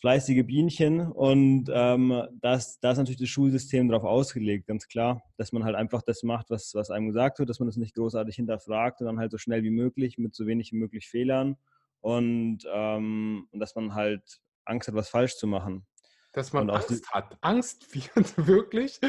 [0.00, 5.52] fleißige Bienchen und ähm, das, da ist natürlich das Schulsystem darauf ausgelegt, ganz klar, dass
[5.52, 8.36] man halt einfach das macht, was, was einem gesagt wird, dass man das nicht großartig
[8.36, 11.56] hinterfragt und dann halt so schnell wie möglich mit so wenig wie möglich Fehlern
[12.00, 15.86] und, ähm, und dass man halt Angst hat, was falsch zu machen.
[16.32, 17.36] Dass man Angst hat.
[17.40, 19.00] Angst wird wirklich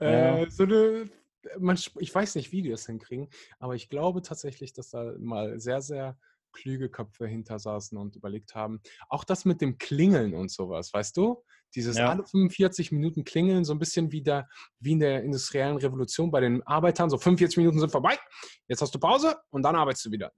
[0.00, 0.38] ja.
[0.38, 1.10] äh, so eine
[1.58, 3.28] man, ich weiß nicht, wie die das hinkriegen,
[3.58, 6.18] aber ich glaube tatsächlich, dass da mal sehr, sehr
[6.58, 8.80] kluge Köpfe hinter saßen und überlegt haben.
[9.08, 11.42] Auch das mit dem Klingeln und sowas, weißt du?
[11.74, 12.08] Dieses ja.
[12.08, 14.48] alle 45 Minuten Klingeln, so ein bisschen wie, der,
[14.80, 17.10] wie in der industriellen Revolution bei den Arbeitern.
[17.10, 18.16] So 45 Minuten sind vorbei,
[18.68, 20.32] jetzt hast du Pause und dann arbeitest du wieder.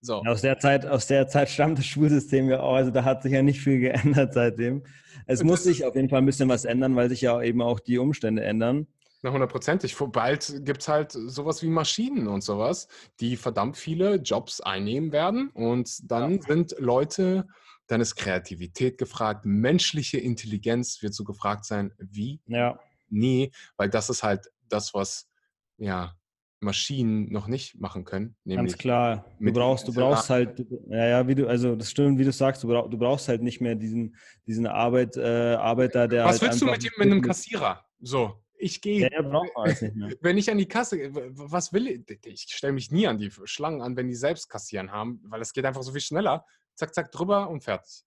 [0.00, 0.22] So.
[0.26, 2.74] Aus, der Zeit, aus der Zeit stammt das Schulsystem ja auch.
[2.74, 4.84] Also da hat sich ja nicht viel geändert seitdem.
[5.26, 7.80] Es muss sich auf jeden Fall ein bisschen was ändern, weil sich ja eben auch
[7.80, 8.88] die Umstände ändern.
[9.26, 9.96] Na, hundertprozentig.
[10.12, 12.86] Bald gibt es halt sowas wie Maschinen und sowas,
[13.18, 15.50] die verdammt viele Jobs einnehmen werden.
[15.50, 16.42] Und dann ja.
[16.42, 17.48] sind Leute,
[17.88, 22.40] dann ist Kreativität gefragt, menschliche Intelligenz wird so gefragt sein, wie?
[22.46, 22.78] Ja.
[23.08, 25.28] Nie, weil das ist halt das, was
[25.76, 26.14] ja
[26.60, 28.36] Maschinen noch nicht machen können.
[28.46, 29.24] Ganz klar.
[29.40, 32.62] Du brauchst, du brauchst halt, ja, ja, wie du, also das stimmt, wie du sagst,
[32.62, 34.14] du, brauch, du brauchst halt nicht mehr diesen,
[34.46, 36.26] diesen Arbeit, äh, Arbeiter, der.
[36.26, 37.84] Was halt willst du mit, mit einem Kassierer?
[37.98, 39.10] So, ich gehe.
[39.10, 40.10] Ja, braucht man alles nicht mehr.
[40.20, 42.02] Wenn ich an die Kasse, was will ich?
[42.26, 45.52] Ich stelle mich nie an die Schlangen an, wenn die selbst kassieren haben, weil es
[45.52, 46.44] geht einfach so viel schneller.
[46.74, 48.04] Zack, zack, drüber und fertig.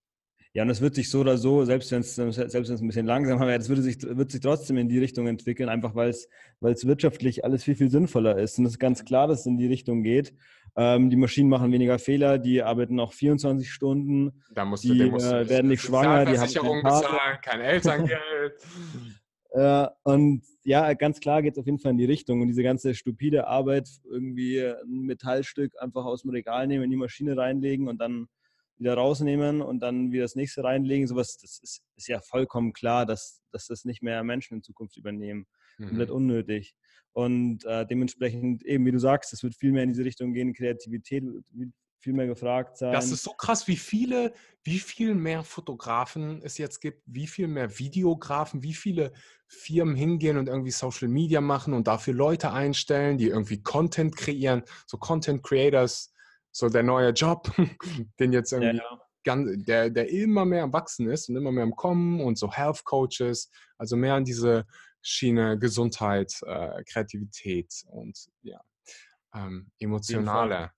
[0.54, 3.46] Ja, und es wird sich so oder so, selbst wenn es selbst ein bisschen langsamer
[3.46, 6.28] wäre, es würde sich, wird sich trotzdem in die Richtung entwickeln, einfach weil es,
[6.60, 8.58] weil es wirtschaftlich alles viel, viel sinnvoller ist.
[8.58, 10.34] Und es ist ganz klar, dass es in die Richtung geht.
[10.76, 14.44] Ähm, die Maschinen machen weniger Fehler, die arbeiten noch 24 Stunden.
[14.52, 18.54] Da musst die du, musst äh, werden nicht schwanger, die haben bezahlen, kein Elterngeld.
[19.52, 22.42] Äh, und ja, ganz klar geht es auf jeden Fall in die Richtung.
[22.42, 26.98] Und diese ganze stupide Arbeit, irgendwie ein Metallstück einfach aus dem Regal nehmen, in die
[26.98, 28.28] Maschine reinlegen und dann
[28.78, 33.06] wieder rausnehmen und dann wieder das nächste reinlegen, sowas, das ist, ist ja vollkommen klar,
[33.06, 35.46] dass, dass das nicht mehr Menschen in Zukunft übernehmen.
[35.78, 35.88] Mhm.
[35.88, 36.76] Komplett unnötig.
[37.12, 40.54] Und äh, dementsprechend, eben wie du sagst, es wird viel mehr in diese Richtung gehen,
[40.54, 42.94] Kreativität wird viel mehr gefragt sein.
[42.94, 44.34] Das ist so krass, wie viele,
[44.64, 49.12] wie viel mehr Fotografen es jetzt gibt, wie viel mehr Videografen, wie viele
[49.48, 54.64] Firmen hingehen und irgendwie Social Media machen und dafür Leute einstellen, die irgendwie Content kreieren,
[54.88, 56.14] so Content Creators,
[56.52, 57.52] so der neue Job,
[58.20, 59.02] den jetzt irgendwie ja, ja.
[59.26, 62.50] Ganz, der, der immer mehr am Wachsen ist und immer mehr am Kommen und so
[62.52, 64.66] Health Coaches, also mehr an diese
[65.02, 68.62] Schiene Gesundheit, äh, Kreativität und ja,
[69.36, 70.72] ähm, emotionale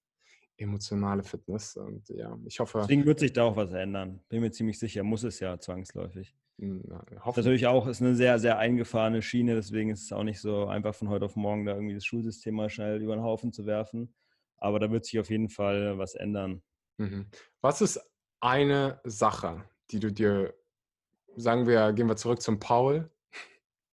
[0.62, 1.76] emotionale Fitness.
[1.76, 2.80] Und ja, ich hoffe.
[2.80, 4.22] Deswegen wird sich da auch was ändern.
[4.30, 6.36] Bin mir ziemlich sicher, muss es ja zwangsläufig.
[6.60, 10.40] Hm, na, Natürlich auch, ist eine sehr, sehr eingefahrene Schiene, deswegen ist es auch nicht
[10.40, 13.52] so einfach von heute auf morgen da irgendwie das Schulsystem mal schnell über den Haufen
[13.52, 14.14] zu werfen.
[14.58, 16.62] Aber da wird sich auf jeden Fall was ändern.
[16.98, 17.26] Mhm.
[17.62, 18.00] Was ist
[18.40, 20.54] eine Sache, die du dir,
[21.36, 23.11] sagen wir, gehen wir zurück zum Paul,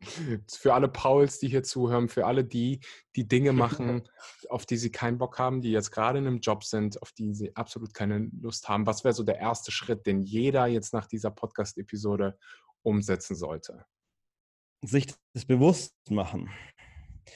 [0.00, 2.80] Für alle Pauls, die hier zuhören, für alle die,
[3.16, 4.08] die Dinge machen,
[4.48, 7.34] auf die sie keinen Bock haben, die jetzt gerade in einem Job sind, auf die
[7.34, 8.86] sie absolut keine Lust haben.
[8.86, 12.38] Was wäre so der erste Schritt, den jeder jetzt nach dieser Podcast-Episode
[12.82, 13.86] umsetzen sollte?
[14.82, 16.48] Sich das bewusst machen.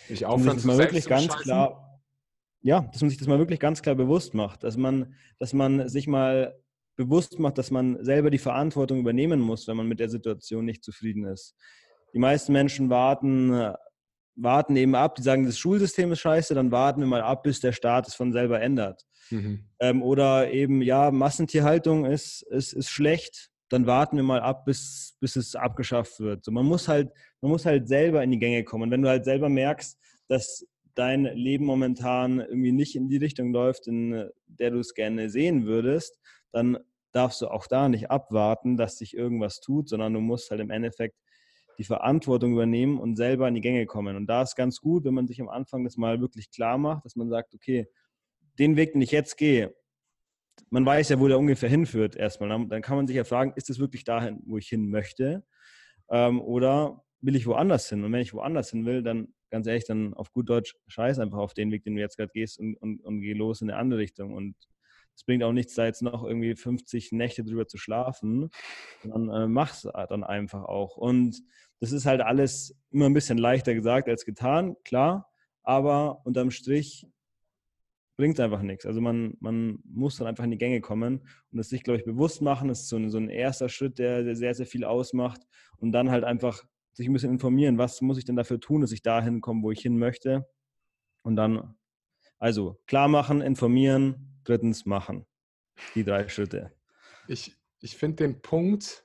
[0.09, 2.01] Ich aufhören zu mal wirklich ganz klar,
[2.63, 5.89] ja, dass man sich das mal wirklich ganz klar bewusst macht, dass man, dass man
[5.89, 6.57] sich mal
[6.97, 10.85] bewusst macht, dass man selber die Verantwortung übernehmen muss, wenn man mit der Situation nicht
[10.85, 11.57] zufrieden ist.
[12.13, 13.73] Die meisten Menschen warten,
[14.35, 17.61] warten eben ab, die sagen, das Schulsystem ist scheiße, dann warten wir mal ab, bis
[17.61, 19.05] der Staat es von selber ändert.
[19.31, 19.65] Mhm.
[19.81, 25.17] Ähm, oder eben, ja, Massentierhaltung ist, ist, ist schlecht, dann warten wir mal ab, bis,
[25.21, 26.45] bis es abgeschafft wird.
[26.45, 27.11] So, man, muss halt,
[27.41, 28.85] man muss halt selber in die Gänge kommen.
[28.85, 29.99] Und wenn du halt selber merkst,
[30.29, 35.31] dass dein Leben momentan irgendwie nicht in die Richtung läuft, in der du es gerne
[35.31, 36.19] sehen würdest,
[36.53, 36.79] dann
[37.13, 40.71] darfst du auch da nicht abwarten, dass sich irgendwas tut, sondern du musst halt im
[40.71, 41.17] Endeffekt
[41.83, 44.17] die Verantwortung übernehmen und selber in die Gänge kommen.
[44.17, 47.05] Und da ist ganz gut, wenn man sich am Anfang das mal wirklich klar macht,
[47.05, 47.89] dass man sagt, okay,
[48.59, 49.75] den Weg, den ich jetzt gehe,
[50.71, 52.49] man weiß ja, wo der ungefähr hinführt erstmal.
[52.69, 55.45] Dann kann man sich ja fragen, ist es wirklich dahin, wo ich hin möchte?
[56.09, 58.05] Ähm, oder will ich woanders hin?
[58.05, 61.39] Und wenn ich woanders hin will, dann ganz ehrlich, dann auf gut Deutsch, scheiß einfach
[61.39, 63.79] auf den Weg, den du jetzt gerade gehst und, und, und geh los in eine
[63.79, 64.35] andere Richtung.
[64.35, 64.55] Und
[65.15, 68.51] es bringt auch nichts, da jetzt noch irgendwie 50 Nächte drüber zu schlafen,
[69.03, 70.97] sondern äh, mach's dann einfach auch.
[70.97, 71.43] Und
[71.83, 75.29] das ist halt alles immer ein bisschen leichter gesagt als getan, klar,
[75.65, 77.09] aber unterm Strich
[78.17, 78.87] bringt es einfach nichts.
[78.87, 82.05] Also man, man muss dann einfach in die Gänge kommen und es sich, glaube ich,
[82.05, 84.85] bewusst machen, das ist so ein, so ein erster Schritt, der, der sehr, sehr viel
[84.85, 85.41] ausmacht
[85.79, 86.63] und dann halt einfach
[86.93, 89.73] sich ein bisschen informieren, was muss ich denn dafür tun, dass ich dahin komme, wo
[89.73, 90.47] ich hin möchte
[91.23, 91.75] und dann,
[92.39, 95.27] also klar machen, informieren, drittens machen.
[95.97, 96.71] Die drei Schritte.
[97.27, 99.05] Ich, ich finde den Punkt,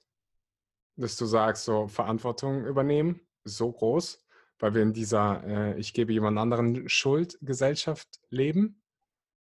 [0.97, 4.25] dass du sagst, so Verantwortung übernehmen, so groß,
[4.59, 8.81] weil wir in dieser äh, Ich gebe jemand anderen Schuld-Gesellschaft leben.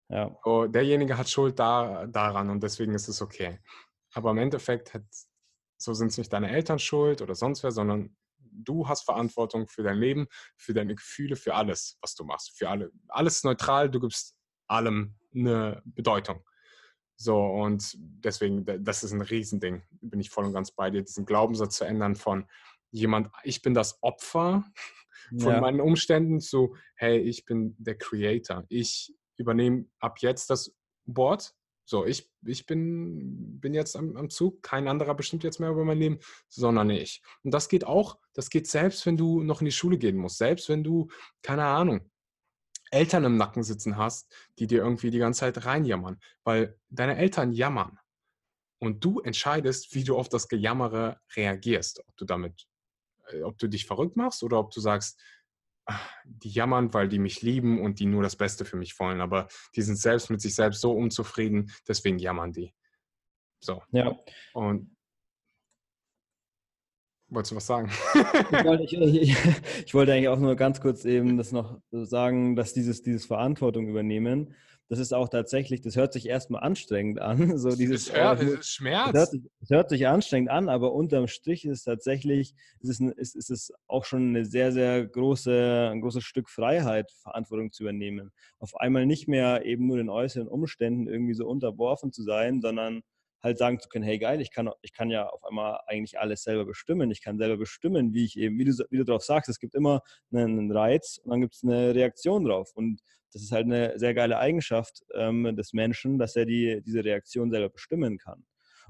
[0.08, 0.36] Ja.
[0.44, 3.58] So, derjenige hat Schuld da, daran und deswegen ist es okay.
[4.12, 5.04] Aber im Endeffekt hat,
[5.78, 9.82] so sind es nicht deine Eltern schuld oder sonst wer, sondern du hast Verantwortung für
[9.82, 10.26] dein Leben,
[10.56, 12.56] für deine Gefühle, für alles, was du machst.
[12.56, 14.36] Für alle, alles neutral, du gibst
[14.66, 16.44] allem eine Bedeutung.
[17.16, 21.26] So, und deswegen, das ist ein Riesending, bin ich voll und ganz bei dir, diesen
[21.26, 22.46] Glaubenssatz zu ändern von
[22.90, 24.64] jemand, ich bin das Opfer
[25.38, 25.60] von ja.
[25.60, 28.64] meinen Umständen zu, hey, ich bin der Creator.
[28.68, 30.74] Ich übernehme ab jetzt das
[31.06, 31.54] Board.
[31.86, 35.84] So, ich, ich bin, bin jetzt am, am Zug, kein anderer bestimmt jetzt mehr über
[35.84, 37.22] mein Leben, sondern ich.
[37.42, 40.38] Und das geht auch, das geht selbst, wenn du noch in die Schule gehen musst,
[40.38, 41.08] selbst wenn du,
[41.42, 42.10] keine Ahnung,
[42.94, 47.52] Eltern im Nacken sitzen hast, die dir irgendwie die ganze Zeit reinjammern, weil deine Eltern
[47.52, 47.98] jammern
[48.78, 52.66] und du entscheidest, wie du auf das Gejammere reagierst, ob du damit,
[53.28, 55.20] äh, ob du dich verrückt machst oder ob du sagst,
[55.86, 59.20] ach, die jammern, weil die mich lieben und die nur das Beste für mich wollen,
[59.20, 62.74] aber die sind selbst mit sich selbst so unzufrieden, deswegen jammern die.
[63.60, 63.82] So.
[63.92, 64.18] Ja.
[64.52, 64.94] Und
[67.34, 67.90] Wolltest du was sagen?
[68.14, 69.36] ich, wollte, ich, ich,
[69.86, 73.88] ich, wollte, eigentlich auch nur ganz kurz eben das noch sagen, dass dieses, dieses Verantwortung
[73.88, 74.54] übernehmen,
[74.88, 77.58] das ist auch tatsächlich, das hört sich erstmal anstrengend an.
[77.64, 79.12] So dieses, das, hört, das Schmerz.
[79.12, 82.90] Das hört, sich, das hört, sich anstrengend an, aber unterm Strich ist es tatsächlich, ist
[82.90, 87.72] es, ist, ist es auch schon eine sehr, sehr große, ein großes Stück Freiheit, Verantwortung
[87.72, 88.30] zu übernehmen.
[88.58, 93.02] Auf einmal nicht mehr eben nur den äußeren Umständen irgendwie so unterworfen zu sein, sondern
[93.44, 96.42] halt sagen zu können, hey geil, ich kann, ich kann ja auf einmal eigentlich alles
[96.42, 97.10] selber bestimmen.
[97.10, 99.74] Ich kann selber bestimmen, wie ich eben, wie du, wie du drauf sagst, es gibt
[99.74, 102.72] immer einen Reiz und dann gibt es eine Reaktion drauf.
[102.74, 103.00] Und
[103.32, 107.50] das ist halt eine sehr geile Eigenschaft ähm, des Menschen, dass er die, diese Reaktion
[107.50, 108.44] selber bestimmen kann.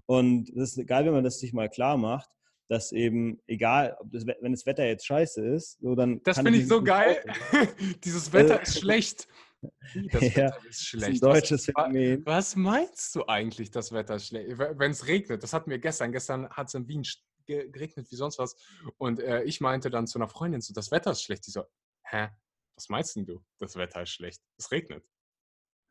[0.07, 2.31] Und das ist geil, wenn man das sich mal klar macht,
[2.69, 6.23] dass eben, egal, das, wenn das Wetter jetzt scheiße ist, so dann.
[6.25, 7.23] Das finde ich so geil.
[8.05, 9.29] Dieses Wetter ist schlecht.
[10.13, 11.15] Das Wetter ja, ist schlecht.
[11.15, 12.27] Ist ein deutsches was, Phänomen.
[12.27, 14.59] Was meinst du eigentlich, das Wetter ist schlecht?
[14.59, 16.13] Wenn es regnet, das hatten wir gestern.
[16.13, 17.03] Gestern hat es in Wien
[17.47, 18.57] geregnet wie sonst was.
[18.99, 21.47] Und äh, ich meinte dann zu einer Freundin so, das Wetter ist schlecht.
[21.47, 21.65] Die so,
[22.05, 22.29] hä?
[22.77, 23.45] Was meinst denn du?
[23.59, 24.43] Das Wetter ist schlecht.
[24.59, 25.05] Es regnet.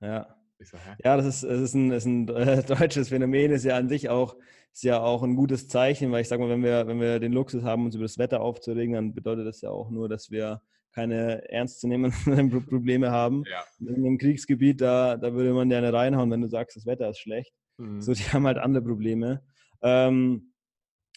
[0.01, 0.35] Ja.
[0.59, 3.75] So, ja, das ist, das ist ein, das ist ein äh, deutsches Phänomen, ist ja
[3.75, 4.37] an sich auch,
[4.71, 7.33] ist ja auch ein gutes Zeichen, weil ich sage mal, wenn wir, wenn wir den
[7.33, 10.61] Luxus haben, uns über das Wetter aufzuregen, dann bedeutet das ja auch nur, dass wir
[10.93, 13.43] keine ernstzunehmenden Probleme haben.
[13.49, 13.63] Ja.
[13.79, 17.19] In einem Kriegsgebiet, da, da würde man gerne reinhauen, wenn du sagst, das Wetter ist
[17.19, 17.53] schlecht.
[17.77, 18.01] Mhm.
[18.01, 19.43] So, die haben halt andere Probleme.
[19.81, 20.53] Ähm,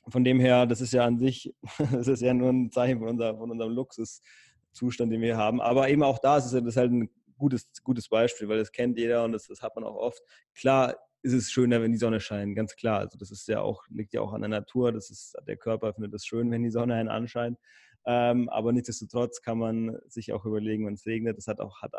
[0.09, 1.55] von dem her, das ist ja an sich,
[1.93, 5.61] das ist ja nur ein Zeichen von, unser, von unserem Luxuszustand, den wir haben.
[5.61, 8.99] Aber eben auch da ist es das halt ein gutes, gutes Beispiel, weil das kennt
[8.99, 10.22] jeder und das, das hat man auch oft.
[10.55, 13.01] Klar ist es schöner, wenn die Sonne scheint, ganz klar.
[13.01, 14.93] Also das ist ja auch, liegt ja auch an der Natur.
[14.93, 17.59] Das ist, der Körper findet es schön, wenn die Sonne einen anscheint.
[18.07, 21.92] Ähm, aber nichtsdestotrotz kann man sich auch überlegen, wenn es regnet, das hat auch, hat,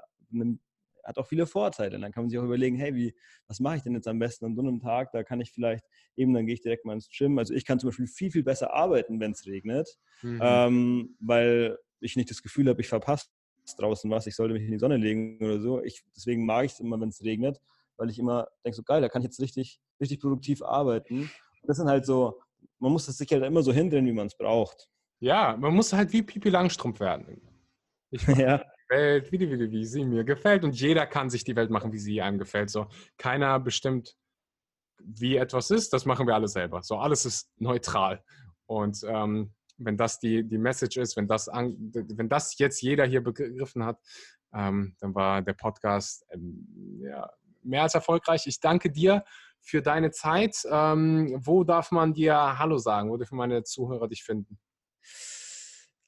[1.03, 1.99] hat auch viele Vorteile.
[1.99, 3.13] Dann kann man sich auch überlegen, hey, wie,
[3.47, 5.11] was mache ich denn jetzt am besten an so einem Tag?
[5.11, 5.83] Da kann ich vielleicht
[6.15, 7.37] eben, dann gehe ich direkt mal ins Gym.
[7.37, 10.39] Also ich kann zum Beispiel viel, viel besser arbeiten, wenn es regnet, mhm.
[10.41, 13.27] ähm, weil ich nicht das Gefühl habe, ich verpasse
[13.77, 15.81] draußen was, ich sollte mich in die Sonne legen oder so.
[15.83, 17.59] Ich, deswegen mag ich es immer, wenn es regnet,
[17.97, 21.21] weil ich immer denke, so geil, da kann ich jetzt richtig, richtig produktiv arbeiten.
[21.23, 22.39] Und das sind halt so,
[22.79, 24.89] man muss das sich halt immer so hindern, wie man es braucht.
[25.19, 27.41] Ja, man muss halt wie Pipi Langstrumpf werden.
[28.11, 28.57] Ich ja.
[28.57, 30.63] die Welt, wie, die, wie, wie sie mir gefällt.
[30.63, 32.69] Und jeder kann sich die Welt machen, wie sie einem gefällt.
[32.69, 32.87] So,
[33.17, 34.15] keiner bestimmt,
[34.99, 35.93] wie etwas ist.
[35.93, 36.83] Das machen wir alle selber.
[36.83, 38.23] So, alles ist neutral.
[38.65, 43.05] Und ähm, wenn das die, die Message ist, wenn das, an, wenn das jetzt jeder
[43.05, 43.99] hier begriffen hat,
[44.53, 47.29] ähm, dann war der Podcast ähm, ja,
[47.63, 48.47] mehr als erfolgreich.
[48.47, 49.23] Ich danke dir
[49.61, 50.57] für deine Zeit.
[50.71, 53.09] Ähm, wo darf man dir Hallo sagen?
[53.09, 54.57] Wo dürfen meine Zuhörer dich finden?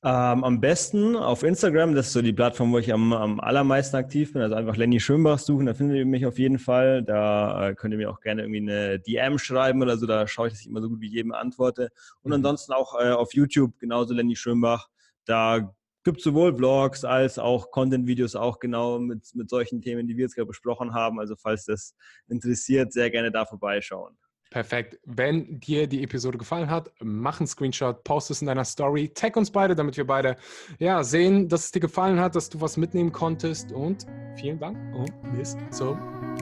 [0.02, 3.98] Ähm, am besten auf Instagram, das ist so die Plattform, wo ich am, am allermeisten
[3.98, 4.42] aktiv bin.
[4.42, 7.04] Also einfach Lenny Schönbach suchen, da findet ihr mich auf jeden Fall.
[7.04, 10.48] Da äh, könnt ihr mir auch gerne irgendwie eine DM schreiben oder so, da schaue
[10.48, 11.90] ich, dass ich immer so gut wie jedem antworte.
[12.22, 12.36] Und mhm.
[12.36, 14.88] ansonsten auch äh, auf YouTube, genauso Lenny Schönbach.
[15.26, 15.70] Da
[16.06, 20.24] gibt es sowohl Vlogs als auch Content-Videos, auch genau mit, mit solchen Themen, die wir
[20.24, 21.20] jetzt gerade besprochen haben.
[21.20, 21.94] Also falls das
[22.30, 24.18] interessiert, sehr gerne da vorbeischauen.
[24.50, 25.00] Perfekt.
[25.06, 29.38] Wenn dir die Episode gefallen hat, mach einen Screenshot, post es in deiner Story, tag
[29.38, 30.38] uns beide, damit wir beide
[30.80, 33.72] ja, sehen, dass es dir gefallen hat, dass du was mitnehmen konntest.
[33.72, 36.00] Und vielen Dank und bis zum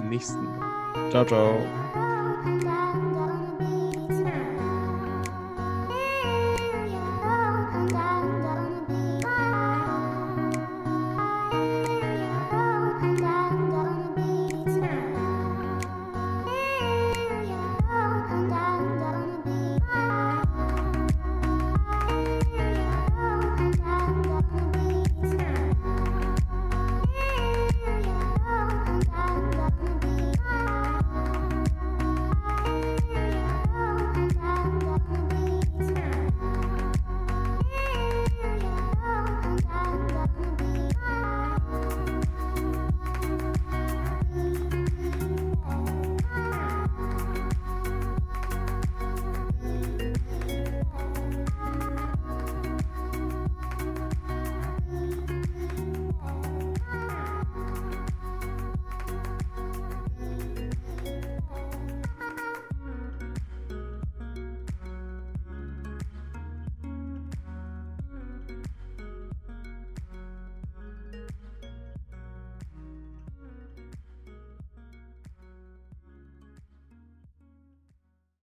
[0.10, 1.10] nächsten Mal.
[1.10, 1.58] Ciao, ciao.